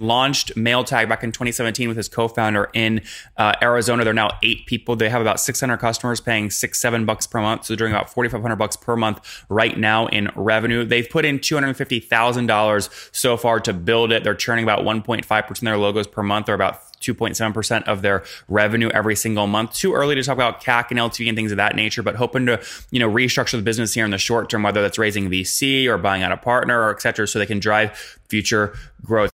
launched 0.00 0.54
MailTag 0.54 1.08
back 1.08 1.24
in 1.24 1.32
2017 1.32 1.88
with 1.88 1.96
his 1.96 2.08
co-founder 2.08 2.70
in 2.72 3.02
uh, 3.36 3.54
Arizona. 3.60 4.04
They're 4.04 4.14
now 4.14 4.38
eight 4.44 4.64
people. 4.66 4.94
They 4.94 5.08
have 5.08 5.20
about 5.20 5.40
600 5.40 5.76
customers 5.78 6.20
paying 6.20 6.50
six, 6.50 6.80
seven 6.80 7.04
bucks 7.04 7.26
per 7.26 7.40
month. 7.40 7.64
So 7.64 7.72
they're 7.72 7.78
doing 7.78 7.92
about 7.92 8.12
4,500 8.12 8.54
bucks 8.54 8.76
per 8.76 8.94
month 8.94 9.44
right 9.48 9.76
now 9.76 10.06
in 10.06 10.30
revenue. 10.36 10.84
They've 10.84 11.08
put 11.08 11.24
in 11.24 11.40
$250,000 11.40 13.08
so 13.14 13.36
far 13.36 13.58
to 13.60 13.72
build 13.72 14.12
it. 14.12 14.22
They're 14.22 14.36
churning 14.36 14.64
about 14.64 14.80
1.5% 14.80 15.50
of 15.50 15.60
their 15.60 15.76
logos 15.76 16.06
per 16.06 16.22
month. 16.22 16.46
They're 16.46 16.54
about 16.54 16.80
2.7% 17.00 17.82
of 17.84 18.02
their 18.02 18.22
revenue 18.48 18.90
every 18.90 19.16
single 19.16 19.48
month. 19.48 19.74
Too 19.74 19.94
early 19.94 20.14
to 20.14 20.22
talk 20.22 20.36
about 20.36 20.62
CAC 20.62 20.90
and 20.90 20.98
LTV 21.00 21.28
and 21.28 21.36
things 21.36 21.50
of 21.50 21.56
that 21.56 21.74
nature, 21.74 22.04
but 22.04 22.14
hoping 22.14 22.46
to, 22.46 22.60
you 22.92 23.00
know, 23.00 23.10
restructure 23.10 23.52
the 23.52 23.62
business 23.62 23.94
here 23.94 24.04
in 24.04 24.12
the 24.12 24.18
short 24.18 24.48
term, 24.48 24.62
whether 24.62 24.80
that's 24.80 24.98
raising 24.98 25.28
VC 25.28 25.86
or 25.86 25.98
buying 25.98 26.22
out 26.22 26.30
a 26.30 26.36
partner 26.36 26.82
or 26.82 26.90
et 26.90 27.02
cetera, 27.02 27.26
so 27.26 27.38
they 27.38 27.46
can 27.46 27.58
drive 27.58 27.96
future 28.28 28.76
growth. 29.04 29.32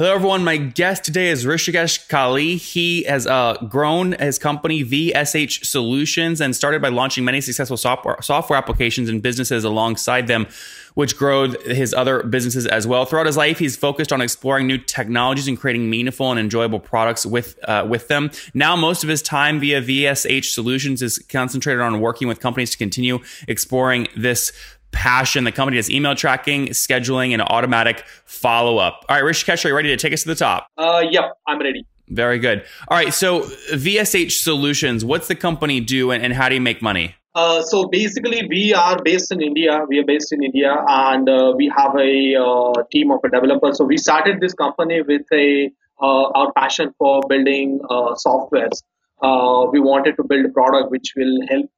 Hello, 0.00 0.14
everyone. 0.14 0.42
My 0.42 0.56
guest 0.56 1.04
today 1.04 1.28
is 1.28 1.44
Rishikesh 1.44 2.08
Kali. 2.08 2.56
He 2.56 3.02
has 3.02 3.26
uh, 3.26 3.58
grown 3.68 4.12
his 4.12 4.38
company 4.38 4.82
VSH 4.82 5.66
Solutions 5.66 6.40
and 6.40 6.56
started 6.56 6.80
by 6.80 6.88
launching 6.88 7.22
many 7.22 7.42
successful 7.42 7.76
software, 7.76 8.16
software 8.22 8.56
applications 8.56 9.10
and 9.10 9.20
businesses 9.20 9.62
alongside 9.62 10.26
them, 10.26 10.46
which 10.94 11.18
grow 11.18 11.50
his 11.50 11.92
other 11.92 12.22
businesses 12.22 12.66
as 12.66 12.86
well. 12.86 13.04
Throughout 13.04 13.26
his 13.26 13.36
life, 13.36 13.58
he's 13.58 13.76
focused 13.76 14.10
on 14.10 14.22
exploring 14.22 14.66
new 14.66 14.78
technologies 14.78 15.48
and 15.48 15.60
creating 15.60 15.90
meaningful 15.90 16.30
and 16.30 16.40
enjoyable 16.40 16.80
products 16.80 17.26
with 17.26 17.58
uh, 17.68 17.86
with 17.86 18.08
them. 18.08 18.30
Now, 18.54 18.76
most 18.76 19.02
of 19.02 19.10
his 19.10 19.20
time 19.20 19.60
via 19.60 19.82
VSH 19.82 20.46
Solutions 20.46 21.02
is 21.02 21.18
concentrated 21.28 21.82
on 21.82 22.00
working 22.00 22.26
with 22.26 22.40
companies 22.40 22.70
to 22.70 22.78
continue 22.78 23.18
exploring 23.46 24.08
this 24.16 24.50
passion. 24.92 25.44
The 25.44 25.52
company 25.52 25.76
does 25.76 25.90
email 25.90 26.14
tracking, 26.14 26.68
scheduling, 26.68 27.32
and 27.32 27.42
automatic 27.42 28.04
follow 28.24 28.78
up. 28.78 29.04
All 29.08 29.16
right, 29.16 29.24
Rishikesh, 29.24 29.64
are 29.64 29.68
you 29.68 29.74
ready 29.74 29.88
to 29.88 29.96
take 29.96 30.12
us 30.12 30.22
to 30.22 30.28
the 30.28 30.34
top? 30.34 30.66
Uh, 30.76 31.02
yep, 31.08 31.32
I'm 31.46 31.58
ready. 31.58 31.86
Very 32.08 32.38
good. 32.38 32.64
All 32.88 32.96
right, 32.96 33.14
so 33.14 33.42
VSH 33.72 34.32
Solutions, 34.32 35.04
what's 35.04 35.28
the 35.28 35.36
company 35.36 35.80
do 35.80 36.10
and, 36.10 36.22
and 36.24 36.32
how 36.32 36.48
do 36.48 36.56
you 36.56 36.60
make 36.60 36.82
money? 36.82 37.14
Uh, 37.34 37.62
so 37.62 37.86
basically, 37.86 38.44
we 38.48 38.74
are 38.74 38.98
based 39.04 39.30
in 39.30 39.40
India. 39.40 39.84
We 39.88 40.00
are 40.00 40.04
based 40.04 40.32
in 40.32 40.42
India, 40.42 40.76
and 40.88 41.28
uh, 41.28 41.54
we 41.56 41.72
have 41.76 41.94
a 41.96 42.34
uh, 42.34 42.82
team 42.90 43.12
of 43.12 43.20
developers. 43.22 43.78
So 43.78 43.84
we 43.84 43.98
started 43.98 44.40
this 44.40 44.52
company 44.52 45.02
with 45.02 45.22
a 45.32 45.70
uh, 46.02 46.30
our 46.30 46.52
passion 46.54 46.92
for 46.98 47.20
building 47.28 47.80
uh, 47.88 48.14
softwares. 48.14 48.82
Uh, 49.22 49.66
we 49.70 49.78
wanted 49.78 50.16
to 50.16 50.24
build 50.24 50.46
a 50.46 50.48
product 50.48 50.90
which 50.90 51.12
will 51.14 51.40
help 51.48 51.70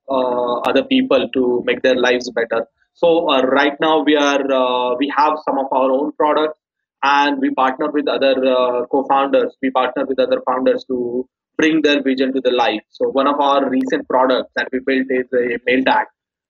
other 0.64 0.84
people 0.84 1.28
to 1.34 1.62
make 1.66 1.82
their 1.82 1.96
lives 1.96 2.30
better. 2.30 2.66
So 2.94 3.28
uh, 3.30 3.42
right 3.42 3.72
now 3.80 4.02
we 4.02 4.16
are 4.16 4.44
uh, 4.52 4.94
we 4.96 5.12
have 5.16 5.38
some 5.44 5.58
of 5.58 5.66
our 5.72 5.90
own 5.90 6.12
products, 6.12 6.58
and 7.02 7.40
we 7.40 7.50
partner 7.50 7.90
with 7.90 8.08
other 8.08 8.34
uh, 8.44 8.86
co-founders. 8.86 9.56
We 9.62 9.70
partner 9.70 10.04
with 10.06 10.18
other 10.18 10.40
founders 10.46 10.84
to 10.84 11.28
bring 11.56 11.82
their 11.82 12.02
vision 12.02 12.32
to 12.34 12.40
the 12.40 12.50
life. 12.50 12.82
So 12.90 13.08
one 13.08 13.26
of 13.26 13.40
our 13.40 13.68
recent 13.68 14.08
products 14.08 14.50
that 14.56 14.68
we 14.72 14.80
built 14.86 15.06
is 15.10 15.26
a 15.32 15.58
MailTag. 15.68 16.04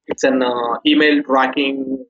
It's 0.07 0.25
an 0.25 0.43
uh, 0.43 0.79
email 0.87 1.23
tracking 1.23 2.05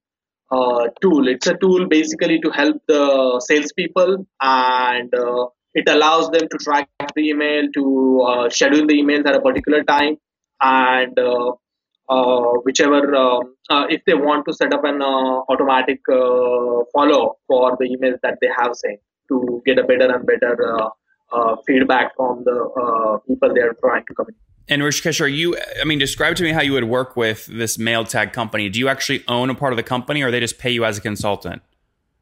uh, 0.51 0.89
tool. 1.01 1.29
It's 1.29 1.47
a 1.47 1.57
tool 1.57 1.87
basically 1.89 2.41
to 2.41 2.51
help 2.51 2.77
the 2.89 3.41
salespeople, 3.47 4.27
and 4.41 5.15
uh, 5.15 5.47
it 5.75 5.89
allows 5.89 6.31
them 6.31 6.49
to 6.51 6.59
track 6.59 6.89
the 7.15 7.29
email, 7.29 7.65
to 7.75 8.47
schedule 8.51 8.87
the 8.87 8.95
emails 8.95 9.27
at 9.27 9.37
a 9.37 9.41
particular 9.41 9.85
time, 9.85 10.17
and 10.61 11.19
uh, 12.09 12.41
whichever 12.65 13.15
um, 13.15 13.55
uh, 13.71 13.87
if 13.89 14.05
they 14.07 14.15
want 14.15 14.45
to 14.47 14.53
set 14.53 14.73
up 14.73 14.85
an 14.85 15.01
uh, 15.01 15.41
automatic 15.49 16.01
follow 16.07 17.37
for 17.47 17.77
the 17.79 17.87
emails 17.87 18.19
that 18.23 18.39
they 18.41 18.49
have 18.59 18.75
sent 18.75 19.01
to 19.29 19.63
get 19.65 19.79
a 19.79 19.85
better 19.85 20.15
and 20.15 20.27
better 20.27 20.57
feedback 21.67 22.15
from 22.17 22.43
the 22.45 23.21
people 23.27 23.55
they 23.55 23.61
are 23.61 23.75
trying 23.81 24.05
to 24.07 24.15
communicate. 24.15 24.43
And 24.69 24.83
Rishikesh, 24.83 25.21
are 25.21 25.27
you, 25.27 25.57
I 25.81 25.85
mean, 25.85 25.99
describe 25.99 26.37
to 26.37 26.45
me 26.45 26.53
how 26.53 26.63
you 26.63 26.73
would 26.73 26.85
work 26.85 27.17
with 27.17 27.47
this 27.47 27.79
MailTag 27.79 28.33
company. 28.33 28.69
Do 28.69 28.79
you 28.79 28.89
actually 28.89 29.25
own 29.27 29.51
a 29.51 29.55
part 29.55 29.73
of 29.73 29.77
the 29.77 29.83
company 29.83 30.23
or 30.23 30.31
they 30.31 30.41
just 30.41 30.59
pay 30.59 30.71
you 30.71 30.85
as 30.85 30.99
a 30.99 31.01
consultant? 31.01 31.63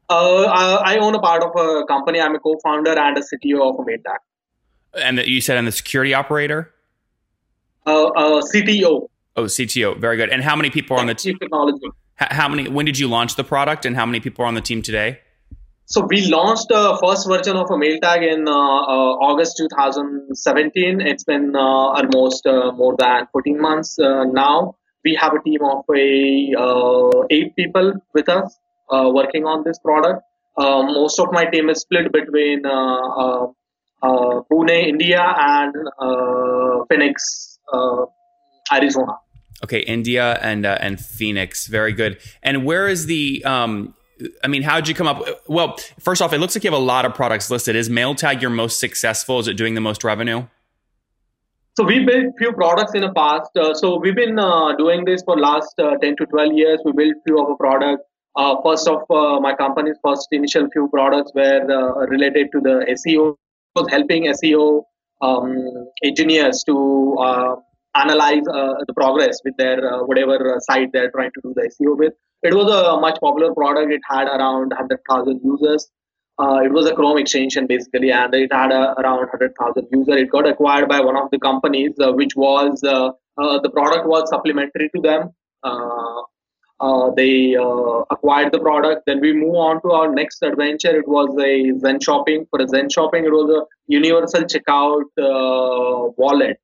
Uh, 0.09 0.81
I 0.83 0.97
own 0.97 1.15
a 1.15 1.19
part 1.19 1.43
of 1.43 1.51
a 1.55 1.85
company. 1.85 2.19
I'm 2.19 2.35
a 2.35 2.39
co-founder 2.39 2.97
and 2.97 3.17
a 3.17 3.21
CTO 3.21 3.69
of 3.69 3.75
a 3.79 3.83
MailTag. 3.83 4.17
And 4.95 5.17
that 5.17 5.27
you 5.27 5.39
said 5.39 5.57
I'm 5.57 5.65
the 5.65 5.71
security 5.71 6.13
operator? 6.13 6.73
Uh, 7.85 8.07
uh, 8.07 8.41
CTO. 8.41 9.07
Oh, 9.35 9.43
CTO. 9.43 9.97
Very 9.99 10.17
good. 10.17 10.29
And 10.29 10.43
how 10.43 10.55
many 10.55 10.69
people 10.69 10.97
are 10.97 10.99
on 10.99 11.07
the 11.07 11.15
team? 11.15 11.37
Technology. 11.39 11.87
How 12.15 12.47
many? 12.49 12.69
When 12.69 12.85
did 12.85 12.99
you 12.99 13.07
launch 13.07 13.35
the 13.35 13.43
product, 13.43 13.85
and 13.85 13.95
how 13.95 14.05
many 14.05 14.19
people 14.19 14.43
are 14.43 14.47
on 14.47 14.55
the 14.55 14.61
team 14.61 14.81
today? 14.81 15.19
So 15.93 16.07
we 16.07 16.25
launched 16.27 16.69
the 16.69 16.97
first 17.03 17.27
version 17.27 17.57
of 17.57 17.69
a 17.69 17.73
MailTag 17.73 18.23
in 18.23 18.47
uh, 18.47 18.51
uh, 18.51 19.27
August 19.27 19.57
2017. 19.57 21.01
It's 21.01 21.25
been 21.25 21.53
uh, 21.53 21.59
almost 21.59 22.47
uh, 22.47 22.71
more 22.71 22.95
than 22.97 23.27
14 23.33 23.59
months 23.59 23.99
uh, 23.99 24.23
now. 24.23 24.77
We 25.03 25.15
have 25.15 25.33
a 25.33 25.41
team 25.43 25.59
of 25.63 25.83
a, 25.93 26.53
uh, 26.57 27.23
eight 27.29 27.57
people 27.57 27.91
with 28.13 28.29
us 28.29 28.57
working 28.89 29.43
on 29.43 29.65
this 29.65 29.79
product. 29.79 30.23
most 30.57 31.19
of 31.19 31.33
my 31.33 31.43
team 31.43 31.69
is 31.69 31.81
split 31.81 32.09
between 32.13 32.63
Pune, 34.01 34.77
India, 34.93 35.23
and 35.39 35.73
Phoenix, 36.87 37.59
Arizona. 38.71 39.13
Okay, 39.63 39.79
India 39.79 40.39
and 40.41 40.65
uh, 40.65 40.77
and 40.79 40.99
Phoenix, 40.99 41.67
very 41.67 41.93
good. 41.93 42.17
And 42.41 42.65
where 42.65 42.87
is 42.87 43.05
the? 43.05 43.43
Um, 43.45 43.93
I 44.43 44.47
mean, 44.47 44.61
how 44.61 44.75
did 44.75 44.87
you 44.87 44.95
come 44.95 45.07
up? 45.07 45.23
Well, 45.47 45.77
first 45.99 46.21
off, 46.21 46.33
it 46.33 46.39
looks 46.39 46.55
like 46.55 46.63
you 46.63 46.71
have 46.71 46.79
a 46.79 46.83
lot 46.83 47.05
of 47.05 47.13
products 47.13 47.49
listed. 47.49 47.75
Is 47.75 47.89
MailTag 47.89 48.41
your 48.41 48.51
most 48.51 48.79
successful? 48.79 49.39
Is 49.39 49.47
it 49.47 49.57
doing 49.57 49.75
the 49.75 49.81
most 49.81 50.03
revenue? 50.03 50.45
So 51.77 51.85
we 51.85 52.03
built 52.05 52.33
few 52.37 52.51
products 52.51 52.93
in 52.95 53.01
the 53.01 53.13
past. 53.13 53.55
Uh, 53.55 53.73
so 53.73 53.97
we've 53.97 54.15
been 54.15 54.37
uh, 54.37 54.75
doing 54.75 55.05
this 55.05 55.23
for 55.23 55.37
last 55.37 55.73
uh, 55.79 55.95
10 55.97 56.17
to 56.17 56.25
12 56.25 56.53
years. 56.53 56.79
We 56.83 56.91
built 56.91 57.15
few 57.25 57.39
of 57.41 57.49
our 57.49 57.55
products. 57.55 58.03
Uh, 58.35 58.55
first 58.63 58.87
of 58.87 59.03
uh, 59.09 59.39
my 59.39 59.55
company's 59.55 59.95
first 60.03 60.27
initial 60.31 60.67
few 60.71 60.89
products 60.89 61.31
were 61.33 61.61
uh, 61.71 62.05
related 62.07 62.47
to 62.53 62.59
the 62.61 62.85
SEO, 62.99 63.35
was 63.75 63.89
helping 63.89 64.25
SEO 64.25 64.83
um, 65.21 65.87
engineers 66.03 66.63
to 66.65 67.17
analyze 67.95 68.43
uh, 68.47 68.75
the 68.87 68.93
progress 68.93 69.39
with 69.43 69.55
their 69.57 69.93
uh, 69.93 70.03
whatever 70.03 70.55
uh, 70.55 70.59
site 70.59 70.89
they're 70.93 71.11
trying 71.11 71.31
to 71.35 71.41
do 71.43 71.53
the 71.55 71.69
SEO 71.69 71.97
with. 71.97 72.13
It 72.43 72.53
was 72.53 72.71
a 72.71 72.99
much 72.99 73.19
popular 73.19 73.53
product. 73.53 73.91
It 73.91 74.01
had 74.09 74.27
around 74.27 74.69
100,000 74.69 75.41
users. 75.43 75.89
Uh, 76.39 76.61
it 76.63 76.71
was 76.71 76.87
a 76.87 76.95
Chrome 76.95 77.19
extension 77.19 77.67
basically, 77.67 78.11
and 78.11 78.33
it 78.33 78.51
had 78.51 78.71
uh, 78.71 78.95
around 78.97 79.17
100,000 79.17 79.87
users. 79.91 80.21
It 80.21 80.31
got 80.31 80.47
acquired 80.47 80.89
by 80.89 81.01
one 81.01 81.17
of 81.17 81.29
the 81.31 81.39
companies, 81.39 81.91
uh, 81.99 82.13
which 82.13 82.35
was 82.35 82.79
the 82.81 83.69
product 83.73 84.07
was 84.07 84.29
supplementary 84.29 84.89
to 84.95 85.01
them. 85.01 85.29
they 87.15 87.53
acquired 88.09 88.51
the 88.53 88.59
product. 88.59 89.03
Then 89.05 89.19
we 89.19 89.33
move 89.33 89.55
on 89.55 89.81
to 89.83 89.91
our 89.91 90.11
next 90.11 90.41
adventure. 90.41 90.97
It 90.97 91.07
was 91.07 91.29
a 91.39 91.77
Zen 91.79 91.99
Shopping. 91.99 92.47
For 92.49 92.61
a 92.61 92.67
Zen 92.67 92.89
Shopping, 92.89 93.25
it 93.25 93.31
was 93.31 93.49
a 93.51 93.61
universal 93.87 94.43
checkout 94.43 95.03
wallet 96.17 96.57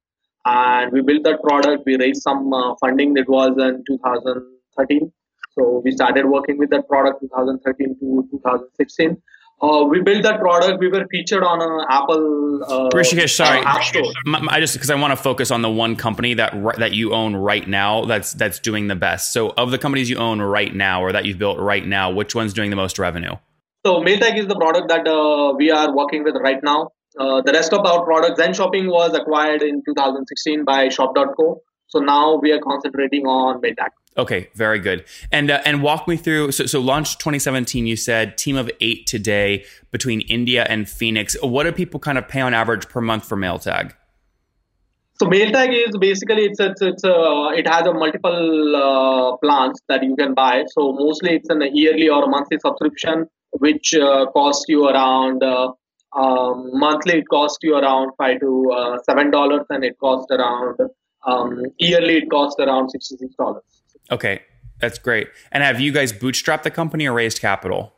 and 0.47 0.91
we 0.91 1.02
built 1.02 1.24
that 1.24 1.41
product. 1.44 1.84
We 1.85 1.97
raised 1.97 2.22
some 2.22 2.53
uh, 2.53 2.75
funding. 2.80 3.13
That 3.16 3.28
was 3.28 3.56
in 3.58 3.84
2013. 3.85 5.12
So 5.52 5.81
we 5.84 5.91
started 5.91 6.25
working 6.25 6.58
with 6.58 6.69
that 6.69 6.88
product 6.88 7.22
2013 7.22 7.97
to 8.00 8.28
2016. 8.31 9.22
Uh, 9.59 9.84
we 9.90 10.02
built 10.02 10.22
that 10.22 10.40
product. 10.40 10.80
We 10.80 10.88
were 10.88 11.06
featured 11.09 11.44
on 11.44 11.62
uh, 11.62 11.86
Apple. 11.90 12.63
Uh, 12.63 12.90
Rishikesh, 12.96 13.36
sorry, 13.36 13.59
uh, 13.59 13.63
App 13.63 13.84
Store. 13.84 14.06
I 14.50 14.59
just 14.59 14.75
because 14.75 14.91
I 14.91 14.96
want 14.96 15.12
to 15.12 15.18
focus 15.18 15.50
on 15.50 15.63
the 15.63 15.69
one 15.69 15.96
company 15.96 16.36
that 16.36 16.53
that 16.78 16.94
you 16.94 17.12
own 17.13 17.36
right 17.36 17.68
now 17.68 18.06
that's 18.06 18.34
that's 18.34 18.59
doing 18.59 18.88
the 18.88 18.96
best. 18.96 19.34
So, 19.34 19.50
of 19.57 19.72
the 19.72 19.80
companies 19.80 20.12
you 20.12 20.18
own 20.18 20.41
right 20.41 20.74
now 20.74 21.02
or 21.02 21.12
that 21.12 21.25
you've 21.25 21.40
built 21.40 21.57
right 21.57 21.86
now, 21.86 22.12
which 22.12 22.36
one's 22.36 22.53
doing 22.53 22.69
the 22.69 22.75
most 22.75 23.00
revenue? 23.00 23.36
So, 23.84 23.96
MailTag 23.96 24.38
is 24.38 24.46
the 24.46 24.56
product 24.56 24.90
that 24.90 25.07
uh, 25.07 25.56
we 25.57 25.72
are 25.72 25.91
working 25.96 26.24
with 26.24 26.36
right 26.36 26.62
now. 26.62 26.92
Uh, 27.19 27.42
the 27.42 27.52
rest 27.52 27.74
of 27.74 27.86
our 27.86 28.04
products, 28.04 28.40
Zen 28.40 28.54
Shopping 28.54 28.88
was 28.88 29.14
acquired 29.14 29.64
in 29.64 29.81
2016 29.86 30.64
by 30.66 30.90
Shop.co. 30.90 31.62
So 31.88 32.00
now 32.00 32.36
we 32.36 32.52
are 32.52 32.60
concentrating 32.60 33.25
on 33.25 33.62
MailTag. 33.62 33.90
Okay, 34.18 34.50
very 34.56 34.80
good. 34.80 35.06
And 35.31 35.52
uh, 35.52 35.62
and 35.64 35.81
walk 35.81 36.08
me 36.08 36.18
through. 36.18 36.52
So, 36.52 36.66
so 36.66 36.80
launch 36.80 37.18
2017. 37.18 37.86
You 37.86 37.96
said 37.96 38.38
team 38.38 38.58
of 38.58 38.69
eight 38.81 39.08
today 39.08 39.64
between 39.92 40.22
India 40.22 40.66
and 40.68 40.90
Phoenix. 40.90 41.36
What 41.42 41.64
do 41.64 41.72
people 41.72 42.00
kind 42.00 42.18
of 42.18 42.28
pay 42.28 42.42
on 42.42 42.54
average 42.54 42.90
per 42.90 43.00
month 43.00 43.25
for 43.25 43.38
MailTag? 43.38 43.94
So 45.19 45.28
MailTag 45.28 45.88
is 45.88 45.98
basically 45.98 46.46
it's 46.46 46.60
it's, 46.60 46.81
it's 46.81 47.04
uh, 47.04 47.50
it 47.56 47.68
has 47.68 47.88
a 47.88 47.94
multiple 47.94 48.75
uh, 48.75 49.38
plans 49.38 49.80
that 49.88 50.04
you 50.04 50.16
can 50.16 50.34
buy. 50.34 50.64
So 50.69 50.94
mostly 50.94 51.36
it's 51.36 51.50
a 51.50 51.58
yearly 51.72 52.10
or 52.10 52.28
monthly 52.28 52.58
subscription, 52.60 53.28
which 53.52 53.94
uh, 53.94 54.25
costs 54.31 54.66
you 54.68 54.88
around 54.88 55.44
uh, 55.44 55.72
um, 56.13 56.69
monthly, 56.74 57.19
it 57.19 57.25
costs 57.30 57.59
you 57.62 57.75
around 57.75 58.12
five 58.18 58.39
to 58.39 58.71
uh, 58.71 58.98
seven 59.04 59.31
dollars, 59.31 59.65
and 59.69 59.83
it 59.83 59.98
costs 60.00 60.31
around 60.31 60.77
um, 61.25 61.63
yearly. 61.77 62.18
It 62.18 62.30
costs 62.30 62.59
around 62.59 62.89
sixty 62.89 63.18
six 63.18 63.36
dollars. 63.36 63.63
Okay, 64.12 64.42
that's 64.80 65.00
great. 65.00 65.27
And 65.51 65.63
have 65.63 65.80
you 65.80 65.92
guys 65.92 66.13
bootstrapped 66.13 66.63
the 66.63 66.71
company 66.71 67.07
or 67.07 67.13
raised 67.13 67.42
capital? 67.42 67.94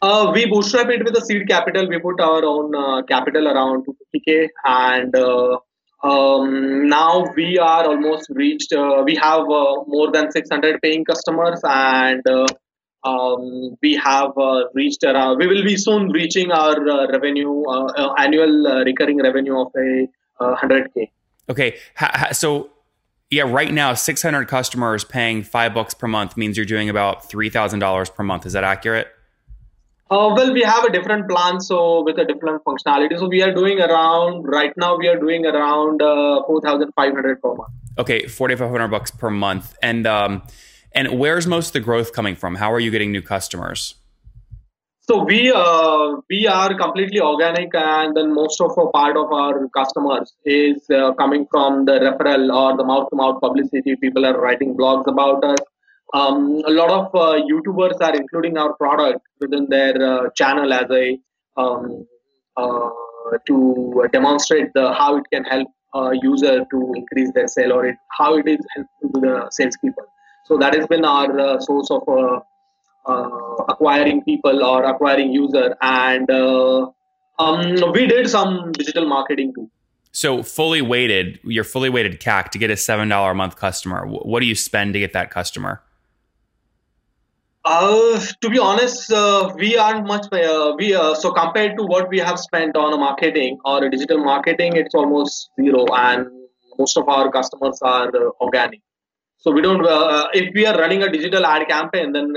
Uh, 0.00 0.30
we 0.32 0.46
bootstrap 0.46 0.88
it 0.90 1.04
with 1.04 1.16
a 1.16 1.20
seed 1.20 1.48
capital. 1.48 1.88
We 1.88 1.98
put 1.98 2.20
our 2.20 2.44
own 2.44 2.74
uh, 2.74 3.02
capital 3.04 3.48
around 3.48 3.86
250k, 3.86 4.48
and 4.64 5.16
uh, 5.16 5.58
um, 6.02 6.88
now 6.88 7.24
we 7.34 7.58
are 7.58 7.86
almost 7.86 8.26
reached. 8.30 8.72
Uh, 8.72 9.02
we 9.04 9.14
have 9.16 9.40
uh, 9.40 9.84
more 9.86 10.10
than 10.12 10.30
600 10.30 10.82
paying 10.82 11.04
customers, 11.04 11.60
and 11.64 12.26
uh, 12.28 12.46
um, 13.04 13.76
we 13.82 13.94
have 13.96 14.32
reached. 14.74 15.04
Around, 15.04 15.38
we 15.38 15.46
will 15.46 15.62
be 15.62 15.76
soon 15.76 16.10
reaching 16.10 16.50
our 16.50 17.08
revenue, 17.10 17.62
annual 18.18 18.84
recurring 18.84 19.22
revenue 19.22 19.60
of 19.60 19.72
a 19.76 20.08
100k. 20.40 21.10
Okay, 21.50 21.76
so 22.32 22.70
yeah, 23.30 23.42
right 23.42 23.72
now 23.72 23.94
600 23.94 24.46
customers 24.48 25.04
paying 25.04 25.42
five 25.42 25.74
bucks 25.74 25.94
per 25.94 26.06
month 26.06 26.36
means 26.36 26.56
you're 26.56 26.66
doing 26.66 26.88
about 26.88 27.28
three 27.28 27.50
thousand 27.50 27.80
dollars 27.80 28.08
per 28.08 28.22
month. 28.22 28.46
Is 28.46 28.52
that 28.52 28.64
accurate? 28.64 29.08
Uh, 30.10 30.32
well, 30.36 30.52
we 30.52 30.62
have 30.62 30.84
a 30.84 30.92
different 30.92 31.28
plan, 31.28 31.60
so 31.60 32.02
with 32.04 32.18
a 32.18 32.24
different 32.24 32.62
functionality. 32.64 33.18
So 33.18 33.26
we 33.26 33.42
are 33.42 33.52
doing 33.52 33.80
around 33.80 34.44
right 34.44 34.72
now. 34.76 34.96
We 34.96 35.08
are 35.08 35.18
doing 35.18 35.46
around 35.46 36.02
uh, 36.02 36.42
four 36.46 36.60
thousand 36.60 36.92
five 36.94 37.12
hundred 37.12 37.42
per 37.42 37.54
month. 37.54 37.70
Okay, 37.98 38.26
forty 38.26 38.54
five 38.54 38.70
hundred 38.70 38.88
bucks 38.88 39.10
per 39.10 39.30
month, 39.30 39.74
and 39.82 40.06
um, 40.06 40.42
and 40.94 41.18
where's 41.18 41.46
most 41.46 41.68
of 41.68 41.72
the 41.74 41.80
growth 41.80 42.12
coming 42.12 42.36
from? 42.36 42.56
How 42.56 42.72
are 42.72 42.80
you 42.80 42.90
getting 42.90 43.12
new 43.12 43.22
customers? 43.22 43.94
So 45.00 45.22
we 45.22 45.52
uh, 45.52 46.16
we 46.30 46.46
are 46.46 46.74
completely 46.74 47.20
organic, 47.20 47.74
and 47.74 48.16
then 48.16 48.34
most 48.34 48.60
of 48.60 48.72
a 48.78 48.86
part 48.88 49.16
of 49.16 49.32
our 49.32 49.68
customers 49.68 50.32
is 50.44 50.88
uh, 50.90 51.12
coming 51.14 51.46
from 51.50 51.84
the 51.84 51.98
referral 52.06 52.54
or 52.54 52.76
the 52.76 52.84
mouth 52.84 53.10
to 53.10 53.16
mouth 53.16 53.40
publicity. 53.40 53.96
People 53.96 54.24
are 54.24 54.40
writing 54.40 54.74
blogs 54.74 55.06
about 55.06 55.44
us 55.44 55.58
um, 56.14 56.62
a 56.66 56.70
lot 56.70 56.90
of 56.90 57.06
uh, 57.14 57.42
YouTubers 57.50 58.00
are 58.00 58.14
including 58.14 58.56
our 58.56 58.74
product 58.74 59.20
within 59.40 59.66
their 59.68 59.94
uh, 60.00 60.30
channel 60.36 60.72
as 60.72 60.88
a 60.90 61.18
um, 61.56 62.06
uh, 62.56 62.90
to 63.46 64.08
demonstrate 64.12 64.72
the 64.74 64.92
how 64.92 65.16
it 65.16 65.24
can 65.32 65.44
help 65.44 65.68
a 65.94 66.12
user 66.22 66.64
to 66.70 66.92
increase 66.94 67.32
their 67.34 67.48
sale 67.48 67.72
or 67.72 67.86
it, 67.86 67.96
how 68.10 68.36
it 68.36 68.46
is 68.46 68.58
helpful 68.74 69.10
to 69.14 69.20
the 69.20 69.50
salespeople. 69.50 70.04
So 70.44 70.58
that 70.58 70.74
has 70.74 70.86
been 70.86 71.04
our 71.04 71.38
uh, 71.38 71.60
source 71.60 71.90
of 71.90 72.02
uh, 72.08 72.40
uh, 73.06 73.64
acquiring 73.68 74.22
people 74.22 74.62
or 74.62 74.84
acquiring 74.84 75.32
user, 75.32 75.74
and 75.80 76.30
um, 77.38 77.92
we 77.92 78.06
did 78.06 78.28
some 78.28 78.72
digital 78.72 79.06
marketing 79.06 79.52
too. 79.54 79.70
So 80.12 80.44
fully 80.44 80.80
weighted, 80.80 81.40
your 81.42 81.64
fully 81.64 81.90
weighted 81.90 82.20
CAC 82.20 82.50
to 82.50 82.58
get 82.58 82.70
a 82.70 82.76
seven 82.76 83.08
dollar 83.08 83.32
a 83.32 83.34
month 83.34 83.56
customer. 83.56 84.06
What 84.06 84.40
do 84.40 84.46
you 84.46 84.54
spend 84.54 84.92
to 84.92 85.00
get 85.00 85.12
that 85.12 85.30
customer? 85.30 85.82
Uh, 87.64 88.20
to 88.42 88.50
be 88.50 88.58
honest, 88.58 89.10
uh, 89.10 89.52
we 89.56 89.76
aren't 89.76 90.06
much. 90.06 90.26
Uh, 90.30 90.74
we 90.78 90.94
uh, 90.94 91.14
so 91.14 91.32
compared 91.32 91.76
to 91.78 91.84
what 91.84 92.08
we 92.10 92.18
have 92.18 92.38
spent 92.38 92.76
on 92.76 92.92
a 92.92 92.96
marketing 92.96 93.58
or 93.64 93.84
a 93.84 93.90
digital 93.90 94.18
marketing, 94.18 94.76
it's 94.76 94.94
almost 94.94 95.50
zero, 95.58 95.86
and 95.94 96.28
most 96.78 96.96
of 96.96 97.08
our 97.08 97.30
customers 97.32 97.78
are 97.82 98.08
uh, 98.14 98.30
organic. 98.40 98.82
So 99.44 99.50
we 99.52 99.60
don't. 99.60 99.84
Uh, 99.84 100.04
uh, 100.16 100.28
if 100.32 100.54
we 100.54 100.64
are 100.64 100.76
running 100.78 101.02
a 101.02 101.10
digital 101.12 101.44
ad 101.44 101.68
campaign, 101.68 102.12
then 102.12 102.28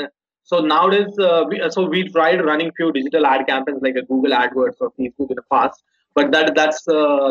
so 0.44 0.59
nowadays, 0.59 1.13
uh, 1.18 1.45
we, 1.50 1.62
uh, 1.62 1.69
so 1.69 1.88
we 1.88 2.09
tried 2.09 2.44
running 2.44 2.71
few 2.75 2.92
digital 2.92 3.25
ad 3.25 3.48
campaigns 3.48 3.81
like 3.81 3.95
a 3.95 4.01
Google 4.01 4.31
AdWords 4.31 4.81
or 4.81 4.92
Facebook 5.00 5.30
in 5.30 5.38
the 5.38 5.45
past, 5.50 5.81
but 6.15 6.33
that 6.33 6.54
that's 6.54 6.83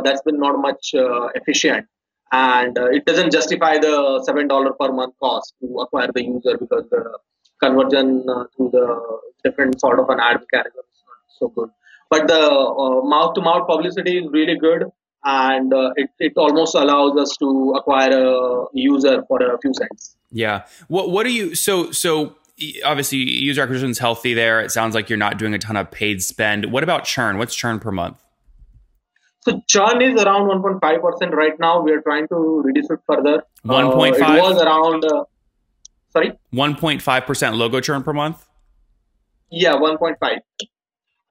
that's 0.07 0.23
been 0.23 0.39
not 0.39 0.59
much 0.61 0.95
efficient 1.41 1.87
and 2.33 2.79
it 2.99 3.05
doesn't 3.05 3.33
justify 3.33 3.77
the 3.79 4.23
seven 4.25 4.49
dollar 4.49 4.73
per 4.81 4.91
month 4.93 5.15
cost 5.23 5.55
to 5.61 5.67
acquire 5.81 6.11
the 6.15 6.25
user 6.25 6.57
because 6.59 6.85
the 6.91 7.19
conversion 7.63 8.25
uh, 8.31 8.45
through 8.57 8.71
the 8.71 8.87
different 9.45 9.79
sort 9.79 10.01
of 10.01 10.09
an 10.09 10.21
ad 10.21 10.41
mechanism 10.41 10.85
is 10.95 11.03
not 11.07 11.39
so 11.39 11.49
good. 11.49 11.69
But 12.09 12.29
the 12.29 12.43
mouth 13.05 13.35
to 13.35 13.43
mouth 13.43 13.69
publicity 13.69 14.19
is 14.21 14.27
really 14.33 14.57
good 14.57 14.85
and 15.27 15.75
uh, 15.75 15.91
it, 15.97 16.09
it 16.19 16.33
almost 16.37 16.75
allows 16.75 17.19
us 17.19 17.37
to 17.39 17.75
acquire 17.77 18.17
a 18.17 18.65
user 18.73 19.23
for 19.27 19.43
a 19.43 19.59
few 19.59 19.75
cents. 19.75 20.17
Yeah. 20.31 20.63
What 20.89 21.11
what 21.11 21.27
are 21.27 21.31
you 21.31 21.55
so 21.55 21.91
so 21.91 22.37
obviously 22.85 23.19
user 23.19 23.63
acquisition 23.63 23.91
is 23.91 23.99
healthy 23.99 24.35
there. 24.35 24.61
It 24.61 24.71
sounds 24.71 24.95
like 24.95 25.11
you're 25.11 25.19
not 25.19 25.39
doing 25.39 25.53
a 25.53 25.59
ton 25.59 25.77
of 25.77 25.91
paid 25.91 26.23
spend. 26.23 26.73
What 26.73 26.83
about 26.83 27.05
churn? 27.05 27.39
What's 27.39 27.55
churn 27.55 27.81
per 27.81 27.91
month? 27.91 28.23
So 29.41 29.63
churn 29.69 30.01
is 30.03 30.21
around 30.21 30.49
1.5% 30.49 31.33
right 31.33 31.59
now. 31.61 31.81
We 31.81 31.93
are 31.93 32.01
trying 32.01 32.27
to 32.29 32.63
reduce 32.65 32.91
it 32.91 32.99
further. 33.07 33.43
1.5? 33.65 34.13
Uh, 34.13 34.35
it 34.35 34.43
was 34.43 34.63
around 34.63 35.05
uh, 35.05 35.25
Sorry? 36.17 36.33
1.5% 36.55 37.57
logo 37.57 37.81
churn 37.81 38.03
per 38.03 38.13
month? 38.13 38.47
Yeah, 39.51 39.75
1.5. 39.75 40.39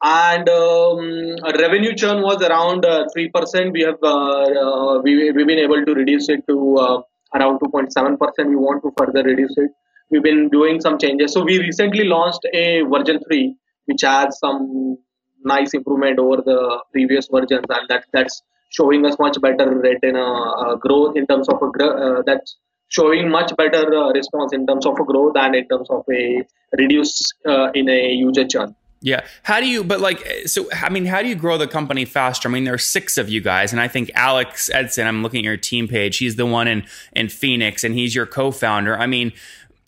And 0.03 0.47
um, 0.49 1.35
revenue 1.59 1.95
churn 1.95 2.21
was 2.21 2.41
around 2.43 2.85
uh, 2.85 3.05
3%. 3.15 3.71
We 3.71 3.81
have 3.81 3.95
uh, 4.03 4.97
uh, 4.97 5.01
we, 5.01 5.31
we've 5.31 5.47
been 5.47 5.59
able 5.59 5.83
to 5.83 5.93
reduce 5.93 6.29
it 6.29 6.45
to 6.47 6.75
uh, 6.77 7.01
around 7.33 7.59
2.7%. 7.59 8.17
We 8.49 8.55
want 8.55 8.83
to 8.83 8.91
further 8.97 9.23
reduce 9.23 9.57
it. 9.57 9.71
We've 10.11 10.23
been 10.23 10.49
doing 10.49 10.81
some 10.81 10.99
changes. 10.99 11.33
So 11.33 11.43
we 11.43 11.59
recently 11.59 12.03
launched 12.03 12.45
a 12.53 12.81
version 12.83 13.19
3, 13.27 13.55
which 13.85 14.01
has 14.03 14.37
some 14.37 14.97
nice 15.43 15.73
improvement 15.73 16.19
over 16.19 16.37
the 16.37 16.83
previous 16.91 17.27
versions, 17.27 17.65
and 17.69 17.87
that 17.89 18.05
that's 18.13 18.41
showing 18.69 19.05
us 19.05 19.17
much 19.19 19.39
better 19.41 19.79
rate 19.79 20.03
in 20.03 20.15
a, 20.15 20.23
uh, 20.23 20.75
growth 20.75 21.15
in 21.15 21.25
terms 21.27 21.47
of 21.49 21.61
a 21.61 21.83
uh, 21.83 22.21
that's 22.25 22.57
showing 22.89 23.29
much 23.29 23.51
better 23.57 23.83
uh, 23.95 24.11
response 24.11 24.53
in 24.53 24.65
terms 24.67 24.85
of 24.85 24.99
a 24.99 25.03
growth 25.03 25.35
and 25.35 25.55
in 25.55 25.67
terms 25.67 25.89
of 25.89 26.03
a 26.11 26.43
reduce 26.77 27.31
uh, 27.47 27.71
in 27.73 27.89
a 27.89 28.11
user 28.11 28.45
churn. 28.45 28.75
Yeah. 29.05 29.23
How 29.43 29.59
do 29.59 29.67
you, 29.67 29.83
but 29.83 30.01
like, 30.01 30.25
so, 30.47 30.67
I 30.73 30.89
mean, 30.89 31.05
how 31.05 31.21
do 31.21 31.27
you 31.27 31.35
grow 31.35 31.59
the 31.59 31.67
company 31.67 32.05
faster? 32.05 32.49
I 32.49 32.51
mean, 32.51 32.63
there 32.63 32.73
are 32.73 32.79
six 32.79 33.19
of 33.19 33.29
you 33.29 33.39
guys, 33.39 33.71
and 33.71 33.79
I 33.79 33.87
think 33.87 34.09
Alex 34.15 34.67
Edson, 34.73 35.05
I'm 35.05 35.21
looking 35.21 35.41
at 35.41 35.43
your 35.43 35.57
team 35.57 35.87
page, 35.87 36.17
he's 36.17 36.37
the 36.37 36.45
one 36.47 36.67
in, 36.67 36.87
in 37.13 37.29
Phoenix, 37.29 37.83
and 37.83 37.93
he's 37.93 38.15
your 38.15 38.25
co 38.25 38.49
founder. 38.49 38.97
I 38.97 39.05
mean, 39.05 39.31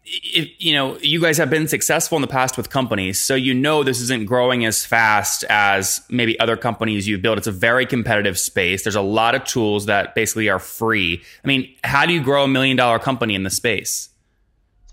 if, 0.06 0.50
you 0.60 0.72
know, 0.72 1.00
you 1.00 1.20
guys 1.20 1.40
have 1.40 1.50
been 1.50 1.68
successful 1.68 2.16
in 2.16 2.22
the 2.22 2.28
past 2.28 2.58
with 2.58 2.70
companies, 2.70 3.18
so 3.18 3.34
you 3.34 3.56
know 3.56 3.84
this 3.84 4.00
isn't 4.02 4.28
growing 4.28 4.66
as 4.66 4.86
fast 4.86 5.44
as 5.50 6.00
maybe 6.12 6.40
other 6.40 6.56
companies 6.56 7.08
you've 7.08 7.24
built. 7.24 7.40
It's 7.40 7.48
a 7.48 7.52
very 7.52 7.88
competitive 7.88 8.38
space. 8.38 8.84
There's 8.84 8.96
a 8.96 9.02
lot 9.02 9.34
of 9.34 9.46
tools 9.46 9.88
that 9.88 10.14
basically 10.14 10.48
are 10.48 10.60
free. 10.60 11.24
I 11.44 11.48
mean, 11.48 11.74
how 11.84 12.06
do 12.06 12.14
you 12.14 12.22
grow 12.22 12.44
a 12.44 12.48
million 12.48 12.78
dollar 12.78 13.00
company 13.00 13.34
in 13.34 13.42
the 13.42 13.50
space? 13.50 14.10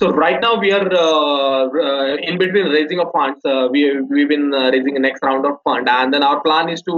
So 0.01 0.11
right 0.11 0.41
now 0.41 0.59
we 0.59 0.73
are 0.73 0.89
uh, 0.93 1.69
uh, 1.69 2.17
in 2.17 2.39
between 2.39 2.67
raising 2.67 3.01
of 3.01 3.13
funds. 3.13 3.41
Uh, 3.45 3.69
we 3.71 4.01
we've 4.03 4.29
been 4.29 4.53
uh, 4.53 4.71
raising 4.71 4.95
the 4.95 5.01
next 5.01 5.21
round 5.23 5.47
of 5.47 5.59
fund, 5.63 5.89
and 5.89 6.13
then 6.13 6.23
our 6.23 6.41
plan 6.41 6.69
is 6.69 6.83
to 6.83 6.97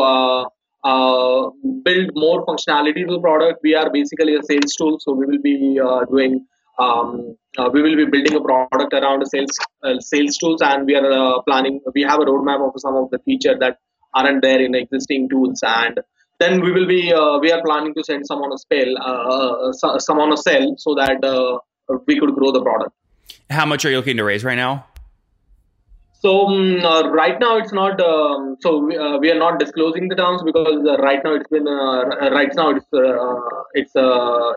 uh, 0.00 0.44
uh, 0.84 1.50
build 1.84 2.10
more 2.14 2.46
functionality 2.46 3.06
to 3.06 3.12
the 3.16 3.20
product. 3.20 3.60
We 3.62 3.74
are 3.74 3.90
basically 3.90 4.34
a 4.36 4.42
sales 4.42 4.74
tool, 4.78 4.96
so 5.00 5.12
we 5.12 5.26
will 5.26 5.42
be 5.42 5.78
doing 6.10 6.46
um, 6.78 7.36
uh, 7.58 7.68
we 7.72 7.82
will 7.82 7.96
be 7.96 8.06
building 8.06 8.34
a 8.34 8.40
product 8.40 8.92
around 8.92 9.26
sales 9.26 9.50
uh, 9.82 9.98
sales 10.00 10.36
tools 10.38 10.60
and 10.62 10.86
we 10.86 10.94
are 10.94 11.10
uh, 11.10 11.42
planning 11.42 11.80
we 11.94 12.02
have 12.02 12.20
a 12.20 12.24
roadmap 12.24 12.66
of 12.66 12.72
some 12.78 12.94
of 12.94 13.10
the 13.10 13.18
feature 13.24 13.56
that 13.58 13.78
aren't 14.14 14.42
there 14.42 14.60
in 14.60 14.74
existing 14.74 15.28
tools 15.28 15.60
and 15.62 15.98
then 16.38 16.60
we 16.60 16.70
will 16.70 16.86
be 16.86 17.12
uh, 17.12 17.38
we 17.38 17.50
are 17.50 17.62
planning 17.62 17.92
to 17.94 18.04
send 18.04 18.24
some 18.26 18.38
on 18.38 18.52
a 18.52 18.58
spell 18.58 18.90
uh, 19.00 19.70
uh, 19.70 19.98
some 19.98 20.20
on 20.20 20.32
a 20.32 20.36
sell 20.36 20.74
so 20.78 20.94
that 20.94 21.18
we 22.06 22.18
could 22.18 22.34
grow 22.34 22.52
the 22.52 22.62
product 22.62 22.94
how 23.50 23.66
much 23.66 23.84
are 23.84 23.90
you 23.90 23.96
looking 23.96 24.16
to 24.16 24.24
raise 24.24 24.44
right 24.44 24.56
now 24.56 24.86
so 26.20 26.46
um, 26.46 26.84
uh, 26.84 27.08
right 27.10 27.38
now 27.40 27.56
it's 27.56 27.72
not 27.72 28.00
um, 28.00 28.56
so 28.60 28.78
we, 28.78 28.96
uh, 28.96 29.18
we, 29.18 29.30
are 29.30 29.38
not 29.38 29.60
disclosing 29.60 30.08
the 30.08 30.16
terms 30.16 30.42
because 30.42 30.84
uh, 30.86 30.96
right 30.98 31.20
now 31.24 31.34
it's 31.34 31.48
been 31.48 31.64
right 31.64 32.50
now 32.54 32.70
it's 32.70 32.86
it's 33.74 33.94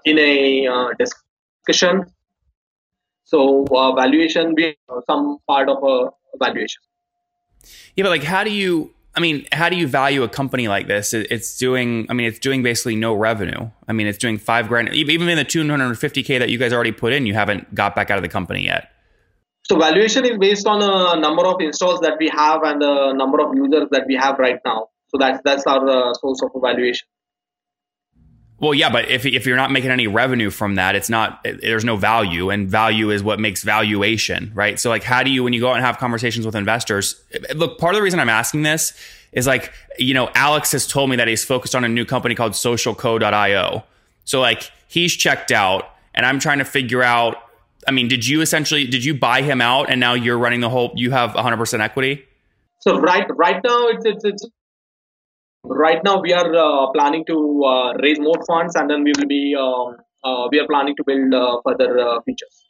in 0.05 0.17
a 0.17 0.93
discussion 0.97 2.05
so 3.31 3.65
uh, 3.71 3.93
valuation 3.93 4.55
be 4.55 4.77
some 5.07 5.37
part 5.47 5.69
of 5.69 5.77
a 5.83 6.09
valuation. 6.37 6.81
Yeah, 7.95 8.03
but 8.03 8.09
like, 8.09 8.23
how 8.23 8.43
do 8.43 8.51
you? 8.51 8.93
I 9.13 9.19
mean, 9.19 9.45
how 9.51 9.67
do 9.67 9.75
you 9.75 9.87
value 9.87 10.23
a 10.23 10.29
company 10.29 10.69
like 10.69 10.87
this? 10.87 11.13
It's 11.13 11.57
doing. 11.57 12.07
I 12.09 12.13
mean, 12.13 12.27
it's 12.27 12.39
doing 12.39 12.63
basically 12.63 12.95
no 12.95 13.13
revenue. 13.13 13.69
I 13.87 13.93
mean, 13.93 14.07
it's 14.07 14.17
doing 14.17 14.37
five 14.37 14.69
grand. 14.69 14.93
Even 14.93 15.27
in 15.27 15.37
the 15.37 15.43
two 15.43 15.67
hundred 15.67 15.93
fifty 15.95 16.23
k 16.23 16.37
that 16.37 16.49
you 16.49 16.57
guys 16.57 16.71
already 16.71 16.93
put 16.93 17.11
in, 17.11 17.25
you 17.25 17.33
haven't 17.33 17.75
got 17.75 17.93
back 17.93 18.09
out 18.09 18.17
of 18.17 18.23
the 18.23 18.29
company 18.29 18.63
yet. 18.63 18.89
So 19.63 19.77
valuation 19.77 20.25
is 20.25 20.37
based 20.37 20.65
on 20.65 20.81
a 20.81 21.19
number 21.19 21.45
of 21.45 21.61
installs 21.61 21.99
that 22.01 22.17
we 22.19 22.29
have 22.29 22.63
and 22.63 22.81
the 22.81 23.13
number 23.13 23.41
of 23.41 23.55
users 23.55 23.87
that 23.91 24.05
we 24.07 24.15
have 24.15 24.39
right 24.39 24.59
now. 24.65 24.87
So 25.09 25.17
that's 25.19 25.39
that's 25.43 25.67
our 25.67 25.87
uh, 25.87 26.13
source 26.13 26.41
of 26.43 26.51
evaluation. 26.55 27.07
Well, 28.61 28.75
yeah, 28.75 28.91
but 28.91 29.09
if 29.09 29.25
if 29.25 29.47
you're 29.47 29.57
not 29.57 29.71
making 29.71 29.89
any 29.89 30.05
revenue 30.05 30.51
from 30.51 30.75
that, 30.75 30.95
it's 30.95 31.09
not 31.09 31.43
there's 31.43 31.83
no 31.83 31.97
value, 31.97 32.51
and 32.51 32.69
value 32.69 33.09
is 33.09 33.23
what 33.23 33.39
makes 33.39 33.63
valuation, 33.63 34.51
right? 34.53 34.79
So, 34.79 34.89
like, 34.89 35.03
how 35.03 35.23
do 35.23 35.31
you 35.31 35.43
when 35.43 35.51
you 35.51 35.59
go 35.59 35.69
out 35.69 35.77
and 35.77 35.83
have 35.83 35.97
conversations 35.97 36.45
with 36.45 36.55
investors? 36.55 37.19
Look, 37.55 37.79
part 37.79 37.95
of 37.95 37.97
the 37.97 38.03
reason 38.03 38.19
I'm 38.19 38.29
asking 38.29 38.61
this 38.61 38.93
is 39.31 39.47
like, 39.47 39.73
you 39.97 40.13
know, 40.13 40.29
Alex 40.35 40.73
has 40.73 40.85
told 40.85 41.09
me 41.09 41.15
that 41.15 41.27
he's 41.27 41.43
focused 41.43 41.73
on 41.73 41.83
a 41.83 41.89
new 41.89 42.05
company 42.05 42.35
called 42.35 42.51
SocialCo.io. 42.51 43.83
So, 44.25 44.39
like, 44.39 44.71
he's 44.87 45.15
checked 45.15 45.51
out, 45.51 45.89
and 46.13 46.23
I'm 46.23 46.37
trying 46.37 46.59
to 46.59 46.65
figure 46.65 47.01
out 47.01 47.37
I 47.87 47.91
mean, 47.91 48.07
did 48.07 48.27
you 48.27 48.41
essentially 48.41 48.85
did 48.85 49.03
you 49.03 49.15
buy 49.15 49.41
him 49.41 49.59
out 49.59 49.89
and 49.89 49.99
now 49.99 50.13
you're 50.13 50.37
running 50.37 50.59
the 50.59 50.69
whole? 50.69 50.91
You 50.95 51.11
have 51.11 51.33
100 51.33 51.57
percent 51.57 51.81
equity. 51.81 52.25
So 52.79 52.99
right 52.99 53.25
right 53.35 53.59
now 53.63 53.87
it's 53.87 54.05
it's, 54.05 54.23
it's 54.23 54.45
right 55.63 56.03
now 56.03 56.19
we 56.21 56.33
are 56.33 56.55
uh, 56.55 56.91
planning 56.91 57.25
to 57.25 57.63
uh, 57.65 57.93
raise 58.01 58.19
more 58.19 58.43
funds 58.47 58.75
and 58.75 58.89
then 58.89 59.03
we 59.03 59.13
will 59.17 59.27
be 59.27 59.55
um, 59.57 59.97
uh, 60.23 60.47
we 60.51 60.59
are 60.59 60.67
planning 60.67 60.95
to 60.95 61.03
build 61.05 61.33
uh, 61.33 61.61
further 61.65 61.99
uh, 61.99 62.21
features. 62.21 62.65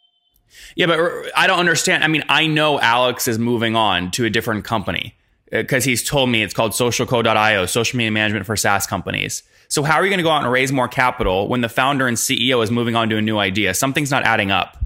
Yeah, 0.75 0.85
but 0.87 0.99
I 1.35 1.47
don't 1.47 1.59
understand. 1.59 2.03
I 2.03 2.07
mean, 2.07 2.23
I 2.27 2.45
know 2.47 2.79
Alex 2.79 3.27
is 3.27 3.39
moving 3.39 3.75
on 3.75 4.11
to 4.11 4.25
a 4.25 4.29
different 4.29 4.65
company 4.65 5.15
because 5.49 5.83
he's 5.83 6.03
told 6.03 6.29
me 6.29 6.43
it's 6.43 6.53
called 6.53 6.71
socialco.io, 6.71 7.65
social 7.65 7.97
media 7.97 8.11
management 8.11 8.45
for 8.45 8.55
SaaS 8.55 8.87
companies. 8.87 9.43
So 9.67 9.83
how 9.83 9.95
are 9.95 10.03
you 10.03 10.09
going 10.09 10.17
to 10.17 10.23
go 10.23 10.31
out 10.31 10.43
and 10.43 10.51
raise 10.51 10.71
more 10.71 10.87
capital 10.87 11.47
when 11.47 11.61
the 11.61 11.69
founder 11.69 12.07
and 12.07 12.17
CEO 12.17 12.61
is 12.63 12.71
moving 12.71 12.95
on 12.95 13.09
to 13.09 13.17
a 13.17 13.21
new 13.21 13.37
idea? 13.37 13.73
Something's 13.73 14.11
not 14.11 14.23
adding 14.23 14.51
up. 14.51 14.80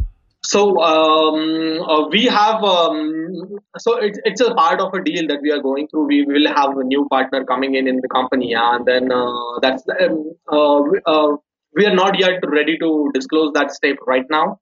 So 0.47 0.79
um, 0.79 1.81
uh, 1.81 2.07
we 2.09 2.25
have 2.25 2.63
um, 2.63 3.57
so 3.79 3.97
it, 3.97 4.19
it's 4.25 4.41
a 4.41 4.53
part 4.53 4.79
of 4.79 4.93
a 4.93 5.03
deal 5.03 5.27
that 5.27 5.41
we 5.41 5.51
are 5.51 5.59
going 5.59 5.87
through. 5.87 6.05
We 6.05 6.23
will 6.23 6.47
have 6.47 6.77
a 6.77 6.83
new 6.83 7.07
partner 7.09 7.43
coming 7.45 7.73
in 7.73 7.87
in 7.87 8.01
the 8.01 8.07
company, 8.07 8.53
and 8.53 8.85
then 8.85 9.11
uh, 9.11 9.59
that's 9.61 9.83
um, 9.99 10.33
uh, 10.51 10.81
uh 11.05 11.37
we 11.73 11.85
are 11.85 11.95
not 11.95 12.19
yet 12.19 12.43
ready 12.47 12.77
to 12.77 13.11
disclose 13.13 13.53
that 13.53 13.71
step 13.71 13.97
right 14.05 14.25
now. 14.29 14.59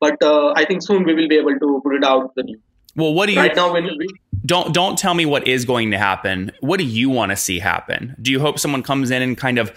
But 0.00 0.22
uh, 0.22 0.52
I 0.54 0.66
think 0.66 0.82
soon 0.82 1.04
we 1.04 1.14
will 1.14 1.28
be 1.28 1.38
able 1.38 1.58
to 1.58 1.80
put 1.82 1.94
it 1.94 2.04
out 2.04 2.34
the 2.34 2.42
new. 2.42 2.60
Well, 2.94 3.14
what 3.14 3.26
do 3.26 3.32
you 3.32 3.38
right 3.38 3.56
now 3.56 3.72
when 3.72 3.84
we, 3.84 4.06
don't 4.44 4.74
don't 4.74 4.98
tell 4.98 5.14
me 5.14 5.24
what 5.24 5.48
is 5.48 5.64
going 5.64 5.92
to 5.92 5.98
happen. 5.98 6.52
What 6.60 6.78
do 6.78 6.84
you 6.84 7.08
want 7.08 7.30
to 7.30 7.36
see 7.36 7.58
happen? 7.58 8.16
Do 8.20 8.30
you 8.30 8.40
hope 8.40 8.58
someone 8.58 8.82
comes 8.82 9.10
in 9.10 9.22
and 9.22 9.38
kind 9.38 9.58
of 9.58 9.72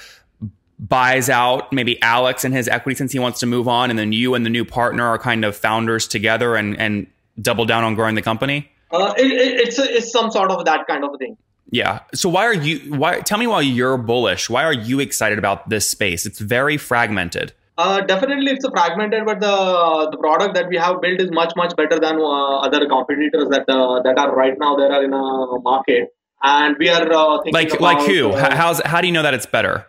buys 0.79 1.29
out 1.29 1.72
maybe 1.72 2.01
Alex 2.01 2.44
and 2.44 2.53
his 2.53 2.67
equity 2.67 2.96
since 2.96 3.12
he 3.12 3.20
wants 3.20 3.39
to 3.39 3.46
move 3.46 3.67
on, 3.67 3.89
and 3.89 3.98
then 3.98 4.12
you 4.12 4.34
and 4.36 4.46
the 4.46 4.50
new 4.50 4.65
partner 4.65 5.05
are 5.05 5.17
kind 5.17 5.46
of 5.46 5.55
founders 5.55 6.08
together 6.08 6.55
and 6.55 6.79
and 6.79 7.08
double 7.41 7.65
down 7.65 7.84
on 7.84 7.96
growing 7.96 8.15
the 8.15 8.22
company? 8.22 8.70
Uh, 8.91 9.13
it, 9.17 9.25
it, 9.25 9.67
it's 9.67 9.79
a, 9.79 9.98
it's 9.98 10.12
some 10.12 10.32
sort 10.32 10.51
of 10.51 10.65
that 10.65 10.88
kind 10.88 11.03
of 11.03 11.17
thing. 11.20 11.38
Yeah. 11.72 12.00
So 12.13 12.29
why 12.29 12.46
are 12.46 12.53
you? 12.53 12.94
Why 12.94 13.20
tell 13.20 13.38
me 13.38 13.48
why 13.48 13.62
you're 13.62 13.98
bullish? 13.98 14.50
Why 14.50 14.63
are 14.63 14.74
you 14.74 15.00
excited 15.00 15.39
about 15.39 15.70
this 15.70 15.89
space? 15.89 16.25
It's 16.25 16.39
very 16.39 16.77
fragmented. 16.77 17.53
Uh, 17.77 18.00
definitely, 18.01 18.51
it's 18.51 18.63
a 18.63 18.72
fragmented, 18.72 19.25
but 19.25 19.39
the 19.41 20.10
the 20.12 20.17
product 20.17 20.53
that 20.55 20.70
we 20.70 20.77
have 20.77 21.01
built 21.01 21.20
is 21.20 21.32
much 21.32 21.53
much 21.58 21.75
better 21.75 22.00
than 22.00 22.20
uh, 22.20 22.60
other 22.60 22.88
competitors 22.88 23.50
that 23.50 23.67
uh, 23.67 24.01
that 24.03 24.17
are 24.17 24.34
right 24.34 24.58
now 24.58 24.75
there 24.75 24.91
are 24.91 25.03
in 25.03 25.12
a 25.12 25.60
market, 25.60 26.15
and 26.41 26.77
we 26.79 26.88
are 26.88 27.12
uh, 27.12 27.41
like 27.51 27.74
about, 27.74 27.82
like 27.82 28.08
who? 28.08 28.34
How's 28.34 28.79
how 28.86 29.01
do 29.01 29.08
you 29.08 29.13
know 29.13 29.24
that 29.24 29.34
it's 29.34 29.46
better? 29.46 29.86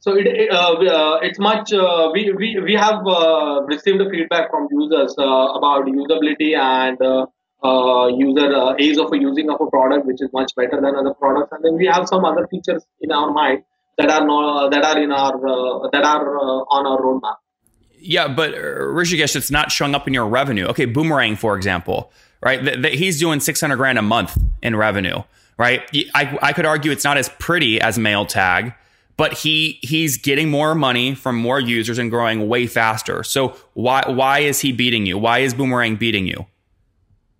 So 0.00 0.16
it, 0.16 0.50
uh, 0.50 0.74
uh, 0.74 1.18
it's 1.22 1.38
much 1.38 1.70
we, 1.72 2.32
we 2.32 2.58
we 2.60 2.74
have 2.74 3.00
received 3.66 4.00
the 4.00 4.08
feedback 4.10 4.50
from 4.50 4.68
users 4.70 5.14
about 5.18 5.86
usability 5.86 6.56
and 6.56 6.98
user 8.18 8.76
ease 8.78 8.98
of 8.98 9.08
using 9.12 9.50
of 9.50 9.60
a 9.60 9.66
product, 9.70 10.06
which 10.06 10.20
is 10.20 10.30
much 10.32 10.52
better 10.56 10.80
than 10.80 10.94
other 10.94 11.14
products, 11.14 11.52
and 11.52 11.64
then 11.64 11.74
we 11.76 11.86
have 11.86 12.06
some 12.08 12.24
other 12.24 12.46
features 12.48 12.82
in 13.00 13.12
our 13.12 13.30
mind 13.30 13.62
that 13.98 14.10
are 14.10 14.26
not 14.26 14.70
that 14.70 14.84
are 14.84 14.98
in 15.02 15.12
our 15.12 15.34
uh, 15.34 15.88
that 15.92 16.04
are 16.04 16.38
uh, 16.38 16.76
on 16.76 16.86
our 16.86 17.00
roadmap. 17.00 17.36
Yeah, 17.98 18.28
but 18.28 18.54
uh, 18.54 18.58
Rishikesh, 18.58 19.36
it's 19.36 19.50
not 19.50 19.72
showing 19.72 19.94
up 19.94 20.06
in 20.06 20.14
your 20.14 20.26
revenue. 20.26 20.66
Okay, 20.66 20.84
Boomerang, 20.84 21.36
for 21.36 21.56
example, 21.56 22.12
right? 22.42 22.62
Th- 22.62 22.98
he's 22.98 23.18
doing 23.18 23.40
six 23.40 23.60
hundred 23.60 23.76
grand 23.76 23.98
a 23.98 24.02
month 24.02 24.36
in 24.62 24.76
revenue, 24.76 25.22
right? 25.58 25.82
I, 26.14 26.38
I 26.42 26.52
could 26.52 26.66
argue 26.66 26.90
it's 26.90 27.04
not 27.04 27.16
as 27.16 27.28
pretty 27.38 27.80
as 27.80 27.98
Mailtag, 27.98 28.74
but 29.16 29.32
he 29.32 29.78
he's 29.82 30.16
getting 30.16 30.50
more 30.50 30.74
money 30.74 31.14
from 31.14 31.36
more 31.36 31.60
users 31.60 31.98
and 31.98 32.10
growing 32.10 32.48
way 32.48 32.66
faster. 32.66 33.22
So 33.22 33.56
why 33.74 34.02
why 34.06 34.40
is 34.40 34.60
he 34.60 34.72
beating 34.72 35.06
you? 35.06 35.18
Why 35.18 35.38
is 35.40 35.54
Boomerang 35.54 35.96
beating 35.96 36.26
you? 36.26 36.46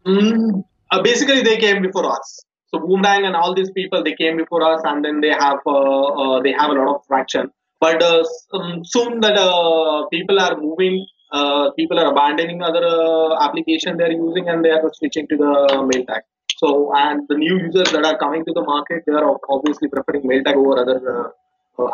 Mm, 0.06 0.64
uh, 0.90 1.02
basically, 1.02 1.42
they 1.42 1.56
came 1.56 1.82
before 1.82 2.10
us. 2.10 2.44
So 2.68 2.78
Boomerang 2.78 3.24
and 3.24 3.34
all 3.34 3.54
these 3.54 3.70
people 3.70 4.02
they 4.02 4.14
came 4.14 4.36
before 4.36 4.62
us, 4.62 4.82
and 4.84 5.04
then 5.04 5.20
they 5.20 5.30
have 5.30 5.58
uh, 5.66 5.70
uh, 5.70 6.42
they 6.42 6.52
have 6.52 6.70
a 6.70 6.74
lot 6.74 6.96
of 6.96 7.06
traction. 7.06 7.50
But 7.80 8.02
uh, 8.02 8.24
um, 8.52 8.84
soon 8.84 9.20
that 9.20 9.36
people 10.10 10.40
are 10.40 10.56
moving, 10.56 11.06
people 11.76 11.98
are 11.98 12.10
abandoning 12.12 12.62
other 12.62 13.36
application 13.40 13.96
they're 13.96 14.12
using, 14.12 14.48
and 14.48 14.64
they 14.64 14.70
are 14.70 14.82
switching 14.94 15.26
to 15.28 15.36
the 15.36 15.88
Mailtag. 15.92 16.22
So 16.56 16.92
and 16.94 17.26
the 17.28 17.36
new 17.36 17.58
users 17.58 17.90
that 17.92 18.04
are 18.04 18.16
coming 18.16 18.44
to 18.44 18.52
the 18.52 18.62
market, 18.62 19.02
they 19.06 19.12
are 19.12 19.36
obviously 19.50 19.88
preferring 19.88 20.26
Mailtag 20.26 20.56
over 20.56 20.78
other 20.78 21.32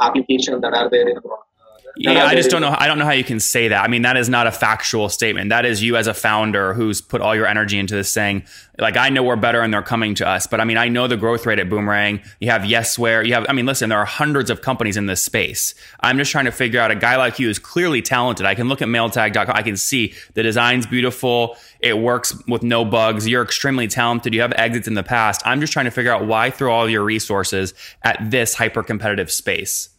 applications 0.01 0.61
that 0.63 0.75
are 0.75 0.91
there 0.91 1.09
in 1.09 1.17
yeah, 1.97 2.25
I 2.25 2.35
just 2.35 2.51
don't 2.51 2.61
know. 2.61 2.75
I 2.77 2.87
don't 2.87 2.99
know 2.99 3.05
how 3.05 3.13
you 3.13 3.25
can 3.25 3.41
say 3.41 3.69
that. 3.69 3.83
I 3.83 3.89
mean, 3.89 4.03
that 4.03 4.17
is 4.17 4.29
not 4.29 4.47
a 4.47 4.53
factual 4.53 5.09
statement. 5.09 5.51
That 5.51 5.67
is 5.67 5.83
you 5.83 5.97
as 5.97 6.07
a 6.07 6.15
founder 6.15 6.73
who's 6.73 7.01
put 7.01 7.21
all 7.21 7.35
your 7.35 7.47
energy 7.47 7.79
into 7.79 7.95
this 7.95 8.11
saying, 8.11 8.45
like, 8.79 8.97
I 8.97 9.11
know 9.11 9.23
we're 9.23 9.37
better 9.37 9.61
and 9.61 9.73
they're 9.73 9.83
coming 9.83 10.15
to 10.17 10.27
us. 10.27 10.47
But 10.47 10.61
I 10.61 10.65
mean, 10.65 10.79
I 10.79 10.89
know 10.89 11.07
the 11.07 11.17
growth 11.17 11.45
rate 11.47 11.59
at 11.59 11.69
Boomerang. 11.69 12.21
You 12.41 12.51
have 12.51 12.63
Yesware. 12.63 13.27
You 13.27 13.35
have, 13.35 13.47
I 13.49 13.53
mean, 13.53 13.67
listen, 13.67 13.91
there 13.91 13.99
are 13.99 14.07
hundreds 14.07 14.51
of 14.51 14.63
companies 14.63 14.97
in 14.97 15.07
this 15.07 15.23
space. 15.23 15.75
I'm 16.01 16.17
just 16.17 16.31
trying 16.31 16.47
to 16.47 16.53
figure 16.53 16.81
out 16.81 16.91
a 16.91 16.97
guy 16.97 17.17
like 17.17 17.39
you 17.39 17.51
is 17.51 17.59
clearly 17.59 18.01
talented. 18.01 18.47
I 18.47 18.55
can 18.55 18.69
look 18.69 18.81
at 18.81 18.89
mailtag.com. 18.89 19.55
I 19.55 19.63
can 19.63 19.77
see 19.77 20.15
the 20.35 20.43
design's 20.43 20.87
beautiful. 20.87 21.57
It 21.81 21.99
works 21.99 22.35
with 22.47 22.63
no 22.63 22.85
bugs. 22.85 23.29
You're 23.29 23.43
extremely 23.43 23.89
talented. 23.89 24.33
You 24.33 24.41
have 24.41 24.53
exits 24.57 24.89
in 24.89 24.95
the 24.95 25.03
past. 25.03 25.43
I'm 25.45 25.61
just 25.61 25.73
trying 25.73 25.87
to 25.87 25.91
figure 25.91 26.13
out 26.13 26.27
why 26.27 26.51
throw 26.51 26.73
all 26.73 26.89
your 26.89 27.05
resources 27.05 27.75
at 28.03 28.31
this 28.31 28.55
hyper 28.55 28.83
competitive 28.83 29.31
space. 29.31 29.90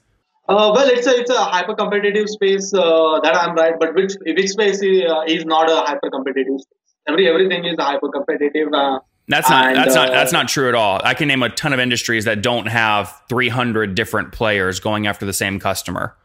Uh, 0.51 0.69
well, 0.75 0.89
it's 0.89 1.07
a 1.07 1.15
it's 1.17 1.31
a 1.31 1.43
hyper 1.45 1.73
competitive 1.73 2.27
space 2.27 2.73
uh, 2.73 3.19
that 3.23 3.33
I'm 3.33 3.55
right, 3.55 3.73
but 3.79 3.95
which 3.95 4.15
which 4.25 4.49
space 4.49 4.81
is, 4.81 5.03
uh, 5.09 5.21
is 5.25 5.45
not 5.45 5.71
a 5.71 5.77
hyper 5.87 6.09
competitive 6.09 6.59
space. 6.59 6.95
Every 7.07 7.29
everything 7.29 7.63
is 7.63 7.77
hyper 7.79 8.09
competitive. 8.09 8.67
Uh, 8.73 8.99
that's 9.29 9.49
not 9.49 9.67
and, 9.67 9.77
that's 9.77 9.95
not 9.95 10.09
uh, 10.09 10.11
that's 10.11 10.33
not 10.33 10.49
true 10.49 10.67
at 10.67 10.75
all. 10.75 10.99
I 11.05 11.13
can 11.13 11.29
name 11.29 11.41
a 11.41 11.47
ton 11.47 11.71
of 11.71 11.79
industries 11.79 12.25
that 12.25 12.41
don't 12.41 12.65
have 12.65 13.21
300 13.29 13.95
different 13.95 14.33
players 14.33 14.81
going 14.81 15.07
after 15.07 15.25
the 15.25 15.31
same 15.31 15.57
customer. 15.57 16.17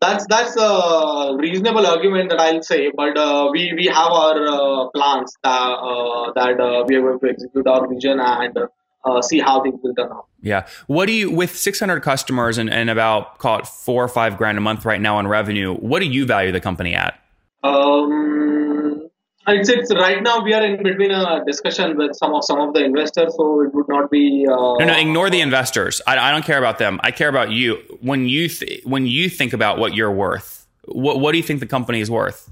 That's 0.00 0.26
that's 0.28 0.54
a 0.56 1.36
reasonable 1.36 1.84
argument 1.84 2.30
that 2.30 2.40
I'll 2.40 2.62
say, 2.62 2.92
but 2.96 3.18
uh, 3.18 3.48
we 3.52 3.72
we 3.76 3.86
have 3.86 4.12
our 4.12 4.90
plans 4.94 5.34
that 5.42 6.32
that 6.36 6.84
we 6.86 6.94
are 6.94 7.02
going 7.02 7.18
to 7.18 7.28
execute 7.30 7.66
our 7.66 7.88
vision 7.92 8.20
and 8.20 8.56
uh, 9.04 9.22
see 9.22 9.40
how 9.40 9.62
things 9.62 9.80
will 9.82 9.94
turn 9.94 10.10
out. 10.10 10.26
Yeah. 10.40 10.66
What 10.86 11.06
do 11.06 11.12
you, 11.12 11.30
with 11.30 11.56
600 11.56 12.00
customers 12.00 12.58
and, 12.58 12.70
and 12.70 12.90
about, 12.90 13.38
call 13.38 13.58
it 13.58 13.66
four 13.66 14.04
or 14.04 14.08
five 14.08 14.36
grand 14.36 14.58
a 14.58 14.60
month 14.60 14.84
right 14.84 15.00
now 15.00 15.16
on 15.16 15.26
revenue, 15.26 15.74
what 15.74 16.00
do 16.00 16.06
you 16.06 16.26
value 16.26 16.52
the 16.52 16.60
company 16.60 16.94
at? 16.94 17.18
Um, 17.62 19.08
it's, 19.46 19.68
it's 19.68 19.92
right 19.94 20.22
now 20.22 20.42
we 20.42 20.54
are 20.54 20.64
in 20.64 20.82
between 20.82 21.10
a 21.10 21.44
discussion 21.44 21.96
with 21.96 22.14
some 22.14 22.32
of 22.34 22.44
some 22.44 22.60
of 22.60 22.74
the 22.74 22.84
investors, 22.84 23.34
so 23.36 23.62
it 23.62 23.74
would 23.74 23.88
not 23.88 24.10
be. 24.10 24.46
Uh, 24.48 24.54
no, 24.54 24.84
no, 24.84 24.96
ignore 24.96 25.30
the 25.30 25.40
investors. 25.40 26.00
I, 26.06 26.16
I 26.16 26.30
don't 26.30 26.44
care 26.44 26.58
about 26.58 26.78
them. 26.78 27.00
I 27.02 27.10
care 27.10 27.28
about 27.28 27.50
you. 27.50 27.76
When 28.00 28.28
you 28.28 28.48
th- 28.48 28.84
when 28.84 29.06
you 29.06 29.28
think 29.28 29.52
about 29.52 29.78
what 29.78 29.94
you're 29.94 30.12
worth, 30.12 30.66
what 30.84 31.18
what 31.18 31.32
do 31.32 31.38
you 31.38 31.44
think 31.44 31.58
the 31.58 31.66
company 31.66 32.00
is 32.00 32.10
worth? 32.10 32.50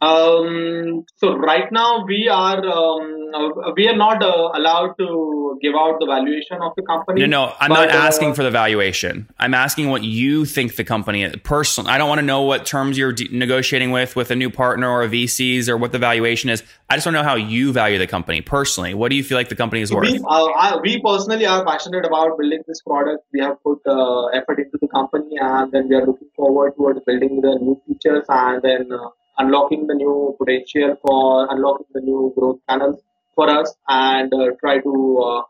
Um, 0.00 1.04
so 1.16 1.36
right 1.36 1.70
now 1.72 2.04
we 2.06 2.28
are 2.28 2.64
um, 2.64 3.18
uh, 3.34 3.72
we 3.76 3.88
are 3.88 3.96
not 3.96 4.22
uh, 4.22 4.50
allowed 4.54 4.94
to 4.98 5.58
give 5.60 5.74
out 5.74 5.98
the 5.98 6.06
valuation 6.06 6.62
of 6.62 6.72
the 6.76 6.82
company. 6.82 7.22
No, 7.22 7.26
no, 7.26 7.54
I'm 7.58 7.70
but, 7.70 7.86
not 7.86 7.88
asking 7.90 8.30
uh, 8.30 8.34
for 8.34 8.42
the 8.44 8.50
valuation. 8.50 9.28
I'm 9.40 9.54
asking 9.54 9.88
what 9.88 10.04
you 10.04 10.44
think 10.44 10.76
the 10.76 10.84
company. 10.84 11.28
Personally, 11.42 11.90
I 11.90 11.98
don't 11.98 12.08
want 12.08 12.20
to 12.20 12.24
know 12.24 12.42
what 12.42 12.64
terms 12.64 12.96
you're 12.96 13.12
de- 13.12 13.28
negotiating 13.36 13.90
with 13.90 14.14
with 14.14 14.30
a 14.30 14.36
new 14.36 14.50
partner 14.50 14.88
or 14.88 15.06
VCs 15.08 15.68
or 15.68 15.76
what 15.76 15.90
the 15.90 15.98
valuation 15.98 16.48
is. 16.48 16.62
I 16.88 16.94
just 16.94 17.04
want 17.04 17.16
to 17.16 17.22
know 17.22 17.28
how 17.28 17.34
you 17.34 17.72
value 17.72 17.98
the 17.98 18.06
company 18.06 18.40
personally. 18.40 18.94
What 18.94 19.10
do 19.10 19.16
you 19.16 19.24
feel 19.24 19.36
like 19.36 19.48
the 19.48 19.56
company 19.56 19.82
is 19.82 19.92
worth? 19.92 20.10
We, 20.10 20.18
uh, 20.18 20.44
I, 20.46 20.78
we 20.80 21.02
personally 21.02 21.44
are 21.46 21.64
passionate 21.64 22.06
about 22.06 22.38
building 22.38 22.62
this 22.68 22.82
product. 22.82 23.24
We 23.32 23.40
have 23.40 23.60
put 23.64 23.80
uh, 23.84 24.26
effort 24.26 24.60
into 24.60 24.78
the 24.80 24.88
company, 24.88 25.38
and 25.40 25.72
then 25.72 25.88
we 25.88 25.96
are 25.96 26.06
looking 26.06 26.28
forward 26.36 26.74
towards 26.76 27.00
building 27.04 27.40
the 27.40 27.58
new 27.60 27.80
features 27.86 28.24
and 28.28 28.62
then 28.62 28.90
unlocking 29.38 29.86
the 29.86 29.94
new 29.94 30.36
potential 30.38 30.96
for 31.02 31.48
unlocking 31.50 31.86
the 31.92 32.00
new 32.00 32.32
growth 32.36 32.58
channels 32.68 33.00
for 33.34 33.48
us 33.48 33.74
and 33.88 34.32
uh, 34.34 34.50
try 34.60 34.78
to 34.80 35.18
uh, 35.24 35.42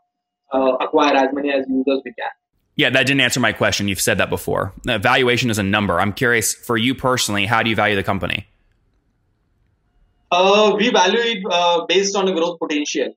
uh, 0.55 0.75
acquire 0.77 1.15
as 1.15 1.29
many 1.33 1.51
as 1.51 1.65
users 1.67 2.01
we 2.05 2.13
can. 2.13 2.29
Yeah, 2.75 2.89
that 2.91 3.07
didn't 3.07 3.21
answer 3.21 3.39
my 3.39 3.51
question. 3.51 3.87
You've 3.87 3.99
said 3.99 4.19
that 4.19 4.29
before. 4.29 4.73
valuation 4.85 5.49
is 5.49 5.57
a 5.57 5.63
number. 5.63 5.99
I'm 5.99 6.13
curious 6.13 6.53
for 6.53 6.77
you 6.77 6.95
personally, 6.95 7.45
how 7.45 7.61
do 7.61 7.69
you 7.69 7.75
value 7.75 7.95
the 7.95 8.03
company? 8.03 8.47
Uh, 10.31 10.75
we 10.77 10.89
value 10.89 11.19
it 11.19 11.43
uh, 11.49 11.85
based 11.87 12.15
on 12.15 12.25
the 12.25 12.31
growth 12.31 12.59
potential. 12.59 13.13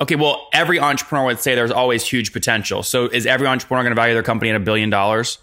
Okay, 0.00 0.16
well, 0.16 0.48
every 0.52 0.78
entrepreneur 0.78 1.26
would 1.26 1.40
say 1.40 1.54
there's 1.54 1.70
always 1.70 2.06
huge 2.06 2.32
potential. 2.32 2.82
So, 2.82 3.06
is 3.06 3.26
every 3.26 3.46
entrepreneur 3.46 3.82
going 3.82 3.94
to 3.94 4.00
value 4.00 4.14
their 4.14 4.24
company 4.24 4.50
at 4.50 4.56
a 4.56 4.60
billion 4.60 4.90
dollars? 4.90 5.38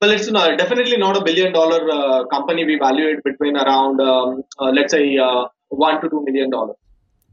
Well, 0.00 0.12
it's 0.12 0.30
not, 0.30 0.58
definitely 0.58 0.96
not 0.96 1.16
a 1.16 1.22
billion 1.22 1.52
dollar 1.52 1.90
uh, 1.90 2.24
company. 2.26 2.64
We 2.64 2.78
value 2.78 3.08
it 3.08 3.22
between 3.22 3.56
around, 3.56 4.00
um, 4.00 4.44
uh, 4.58 4.70
let's 4.70 4.92
say, 4.92 5.18
uh, 5.18 5.48
one 5.68 6.00
to 6.00 6.08
two 6.08 6.24
million 6.24 6.50
dollars. 6.50 6.76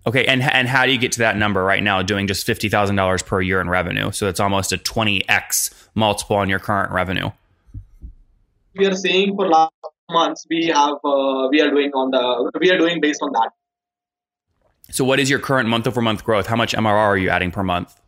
Okay, 0.06 0.26
and 0.26 0.42
and 0.42 0.68
how 0.68 0.86
do 0.86 0.92
you 0.92 0.98
get 0.98 1.12
to 1.14 1.20
that 1.20 1.38
number 1.38 1.64
right 1.64 1.82
now? 1.82 2.02
Doing 2.02 2.28
just 2.28 2.46
fifty 2.46 2.70
thousand 2.70 2.96
dollars 2.96 3.24
per 3.24 3.42
year 3.42 3.62
in 3.62 3.70
revenue, 3.70 4.12
so 4.12 4.28
it's 4.28 4.40
almost 4.40 4.72
a 4.72 4.78
twenty 4.78 5.28
x 5.30 5.90
multiple 5.96 6.36
on 6.36 6.50
your 6.50 6.60
current 6.60 6.92
revenue. 6.92 7.30
We 8.76 8.86
are 8.86 8.96
seeing 8.96 9.36
for 9.36 9.48
last 9.48 9.74
months 10.10 10.46
we 10.50 10.68
have 10.68 10.96
uh, 11.04 11.48
we 11.50 11.62
are 11.62 11.70
doing 11.70 11.92
on 11.94 12.12
the 12.12 12.52
we 12.60 12.70
are 12.72 12.78
doing 12.78 13.02
based 13.02 13.22
on 13.22 13.32
that. 13.34 13.52
So, 14.92 15.04
what 15.04 15.20
is 15.20 15.30
your 15.30 15.40
current 15.40 15.68
month 15.68 15.88
over 15.88 16.02
month 16.02 16.24
growth? 16.24 16.48
How 16.48 16.56
much 16.56 16.74
MRR 16.74 16.86
are 16.86 17.18
you 17.18 17.30
adding 17.30 17.52
per 17.52 17.64
month? 17.64 18.00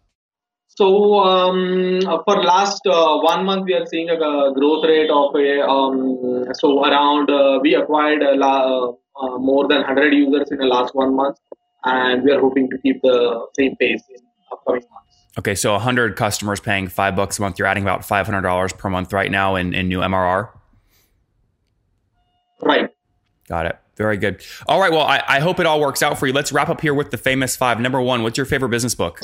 So 0.80 1.20
um, 1.20 2.00
for 2.24 2.42
last 2.42 2.88
uh, 2.88 3.18
one 3.18 3.44
month, 3.44 3.66
we 3.66 3.74
are 3.74 3.86
seeing 3.86 4.10
a, 4.10 4.16
growth 4.18 4.86
rate 4.86 5.10
of 5.10 5.36
a 5.36 5.62
um, 5.68 6.46
so 6.54 6.86
around 6.86 7.30
uh, 7.30 7.60
we 7.62 7.76
acquired 7.76 8.22
la- 8.38 8.94
uh, 9.22 9.38
more 9.40 9.68
than 9.68 9.80
100 9.80 10.14
users 10.14 10.50
in 10.52 10.58
the 10.58 10.66
last 10.66 10.96
one 10.96 11.18
month, 11.18 11.38
and 11.84 12.24
we 12.24 12.32
are 12.32 12.40
hoping 12.40 12.70
to 12.70 12.78
keep 12.78 13.02
the 13.02 13.46
same 13.58 13.76
pace 13.76 14.02
in 14.10 14.26
upcoming 14.54 14.84
months. 14.90 15.18
Okay, 15.38 15.54
so 15.54 15.74
100 15.74 16.16
customers 16.16 16.62
paying 16.62 16.88
five 16.88 17.14
bucks 17.14 17.40
a 17.40 17.42
month. 17.42 17.60
You're 17.60 17.68
adding 17.68 17.84
about 17.84 18.04
$500 18.04 18.78
per 18.78 18.90
month 18.90 19.12
right 19.12 19.30
now 19.30 19.58
in, 19.58 19.74
in 19.74 19.90
new 19.90 20.00
MRR. 20.00 20.48
Right. 22.62 22.90
Got 23.50 23.66
it. 23.66 23.78
Very 23.98 24.16
good. 24.16 24.42
All 24.66 24.80
right. 24.80 24.94
Well, 24.94 25.06
I, 25.06 25.22
I 25.28 25.40
hope 25.42 25.60
it 25.60 25.66
all 25.66 25.82
works 25.82 26.02
out 26.02 26.18
for 26.18 26.26
you. 26.26 26.32
Let's 26.32 26.54
wrap 26.54 26.70
up 26.70 26.80
here 26.80 26.94
with 26.94 27.12
the 27.12 27.18
famous 27.18 27.58
five. 27.58 27.82
Number 27.82 28.00
one, 28.00 28.24
what's 28.24 28.38
your 28.38 28.46
favorite 28.46 28.70
business 28.70 28.96
book? 28.96 29.20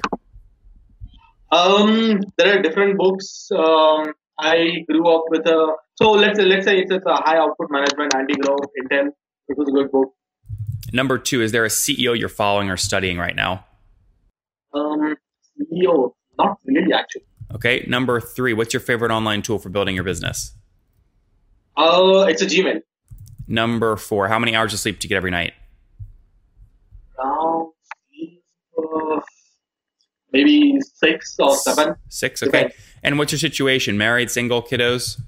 Um, 1.51 2.21
there 2.37 2.57
are 2.57 2.61
different 2.61 2.97
books. 2.97 3.49
Um, 3.55 4.13
I 4.39 4.83
grew 4.89 5.07
up 5.07 5.25
with 5.29 5.45
a 5.47 5.75
so 5.95 6.11
let's 6.11 6.39
let's 6.39 6.65
say 6.65 6.79
it's, 6.79 6.91
it's 6.91 7.05
a 7.05 7.15
high 7.15 7.37
output 7.37 7.67
management. 7.69 8.13
Andy 8.15 8.35
Grove, 8.35 8.59
Intel. 8.81 9.07
It 9.47 9.57
was 9.57 9.69
a 9.69 9.71
good 9.71 9.91
book. 9.91 10.13
Number 10.91 11.17
two, 11.17 11.41
is 11.41 11.51
there 11.51 11.65
a 11.65 11.69
CEO 11.69 12.17
you're 12.17 12.29
following 12.29 12.69
or 12.69 12.77
studying 12.77 13.17
right 13.17 13.35
now? 13.35 13.65
Um, 14.73 15.15
CEO, 15.59 16.11
not 16.37 16.57
really 16.65 16.93
actually. 16.93 17.23
Okay. 17.53 17.85
Number 17.87 18.19
three, 18.19 18.53
what's 18.53 18.73
your 18.73 18.81
favorite 18.81 19.11
online 19.11 19.41
tool 19.41 19.59
for 19.59 19.69
building 19.69 19.95
your 19.95 20.03
business? 20.03 20.53
Uh, 21.77 22.25
it's 22.27 22.41
a 22.41 22.45
Gmail. 22.45 22.81
Number 23.47 23.95
four, 23.95 24.27
how 24.27 24.39
many 24.39 24.55
hours 24.55 24.73
of 24.73 24.79
sleep 24.79 24.99
do 24.99 25.05
you 25.05 25.09
get 25.09 25.17
every 25.17 25.31
night? 25.31 25.53
Uh, 27.17 27.65
maybe 30.35 30.79
six 30.81 31.35
or 31.39 31.55
seven. 31.55 31.95
Six, 32.09 32.43
okay. 32.43 32.51
Depends. 32.51 32.75
And 33.03 33.17
what's 33.17 33.31
your 33.31 33.39
situation? 33.39 33.97
Married, 33.97 34.29
single, 34.29 34.61
kiddos? 34.61 35.21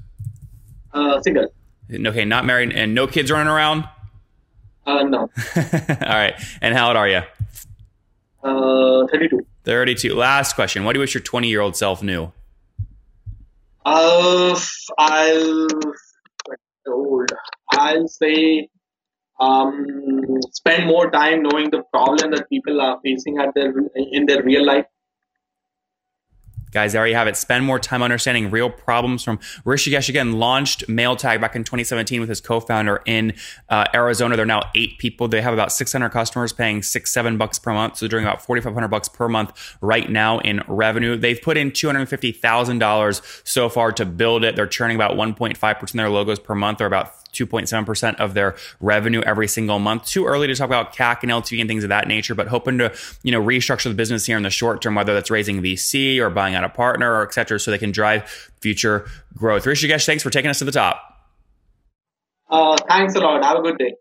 Uh, 0.93 1.21
single. 1.21 1.47
Okay, 1.93 2.25
not 2.25 2.45
married 2.45 2.73
and 2.73 2.93
no 2.93 3.07
kids 3.07 3.31
running 3.31 3.47
around? 3.47 3.87
Uh, 4.85 5.03
no. 5.03 5.19
All 5.55 6.17
right. 6.23 6.35
And 6.61 6.75
how 6.75 6.89
old 6.89 6.97
are 6.97 7.07
you? 7.07 7.21
Uh, 8.43 9.07
32. 9.07 9.45
32. 9.63 10.13
Last 10.13 10.53
question. 10.53 10.83
What 10.83 10.93
do 10.93 10.99
you 10.99 11.01
wish 11.01 11.13
your 11.13 11.21
20 11.21 11.47
year 11.47 11.61
old 11.61 11.75
self 11.75 12.03
knew? 12.03 12.31
Uh, 13.85 14.59
I'll 14.97 15.67
old. 16.87 17.31
I'll 17.71 18.07
say 18.07 18.69
um, 19.39 19.85
spend 20.51 20.87
more 20.87 21.11
time 21.11 21.43
knowing 21.43 21.69
the 21.69 21.83
problem 21.91 22.31
that 22.31 22.49
people 22.49 22.81
are 22.81 22.99
facing 23.03 23.37
at 23.37 23.53
their 23.53 23.73
in 23.95 24.25
their 24.25 24.43
real 24.43 24.65
life 24.65 24.85
Guys, 26.77 26.93
there 26.93 27.07
you 27.07 27.15
have 27.15 27.27
it. 27.27 27.35
Spend 27.35 27.65
more 27.65 27.79
time 27.79 28.03
understanding 28.03 28.51
real 28.51 28.69
problems 28.69 29.23
from 29.23 29.39
Rishikesh. 29.65 30.09
Again, 30.09 30.33
launched 30.33 30.85
MailTag 30.87 31.41
back 31.41 31.55
in 31.55 31.63
2017 31.63 32.19
with 32.19 32.29
his 32.29 32.39
co-founder 32.39 33.01
in 33.07 33.33
uh, 33.69 33.85
Arizona. 33.95 34.35
They're 34.35 34.45
now 34.45 34.61
eight 34.75 34.99
people. 34.99 35.27
They 35.27 35.41
have 35.41 35.55
about 35.55 35.71
600 35.71 36.09
customers 36.09 36.53
paying 36.53 36.83
six, 36.83 37.11
seven 37.11 37.35
bucks 37.35 37.57
per 37.57 37.73
month. 37.73 37.97
So 37.97 38.05
they're 38.05 38.11
doing 38.11 38.25
about 38.25 38.45
4,500 38.45 38.89
bucks 38.89 39.09
per 39.09 39.27
month 39.27 39.75
right 39.81 40.07
now 40.07 40.37
in 40.37 40.61
revenue. 40.67 41.17
They've 41.17 41.41
put 41.41 41.57
in 41.57 41.71
$250,000 41.71 43.41
so 43.43 43.69
far 43.69 43.91
to 43.93 44.05
build 44.05 44.43
it. 44.43 44.55
They're 44.55 44.67
churning 44.67 44.97
about 44.97 45.13
1.5% 45.13 45.81
of 45.81 45.91
their 45.93 46.11
logos 46.11 46.37
per 46.37 46.53
month 46.53 46.79
or 46.79 46.85
about 46.85 47.11
2.7% 47.37 48.15
of 48.15 48.33
their 48.33 48.55
revenue 48.79 49.21
every 49.21 49.47
single 49.47 49.79
month. 49.79 50.05
Too 50.05 50.25
early 50.25 50.47
to 50.47 50.55
talk 50.55 50.67
about 50.67 50.95
CAC 50.95 51.23
and 51.23 51.31
LTV 51.31 51.59
and 51.59 51.69
things 51.69 51.83
of 51.83 51.89
that 51.89 52.07
nature, 52.07 52.35
but 52.35 52.47
hoping 52.47 52.77
to, 52.79 52.93
you 53.23 53.31
know, 53.31 53.41
restructure 53.41 53.89
the 53.89 53.93
business 53.93 54.25
here 54.25 54.37
in 54.37 54.43
the 54.43 54.49
short 54.49 54.81
term, 54.81 54.95
whether 54.95 55.13
that's 55.13 55.29
raising 55.29 55.61
VC 55.61 56.19
or 56.19 56.29
buying 56.29 56.55
out 56.55 56.63
a 56.63 56.69
partner 56.69 57.13
or 57.13 57.23
et 57.23 57.33
cetera, 57.33 57.59
so 57.59 57.71
they 57.71 57.77
can 57.77 57.91
drive 57.91 58.51
future 58.61 59.07
growth. 59.35 59.65
Rishikesh, 59.65 60.05
thanks 60.05 60.23
for 60.23 60.29
taking 60.29 60.49
us 60.49 60.59
to 60.59 60.65
the 60.65 60.71
top. 60.71 61.01
Uh, 62.49 62.77
thanks 62.89 63.15
a 63.15 63.19
lot. 63.19 63.43
Have 63.43 63.57
a 63.57 63.61
good 63.61 63.77
day. 63.77 63.93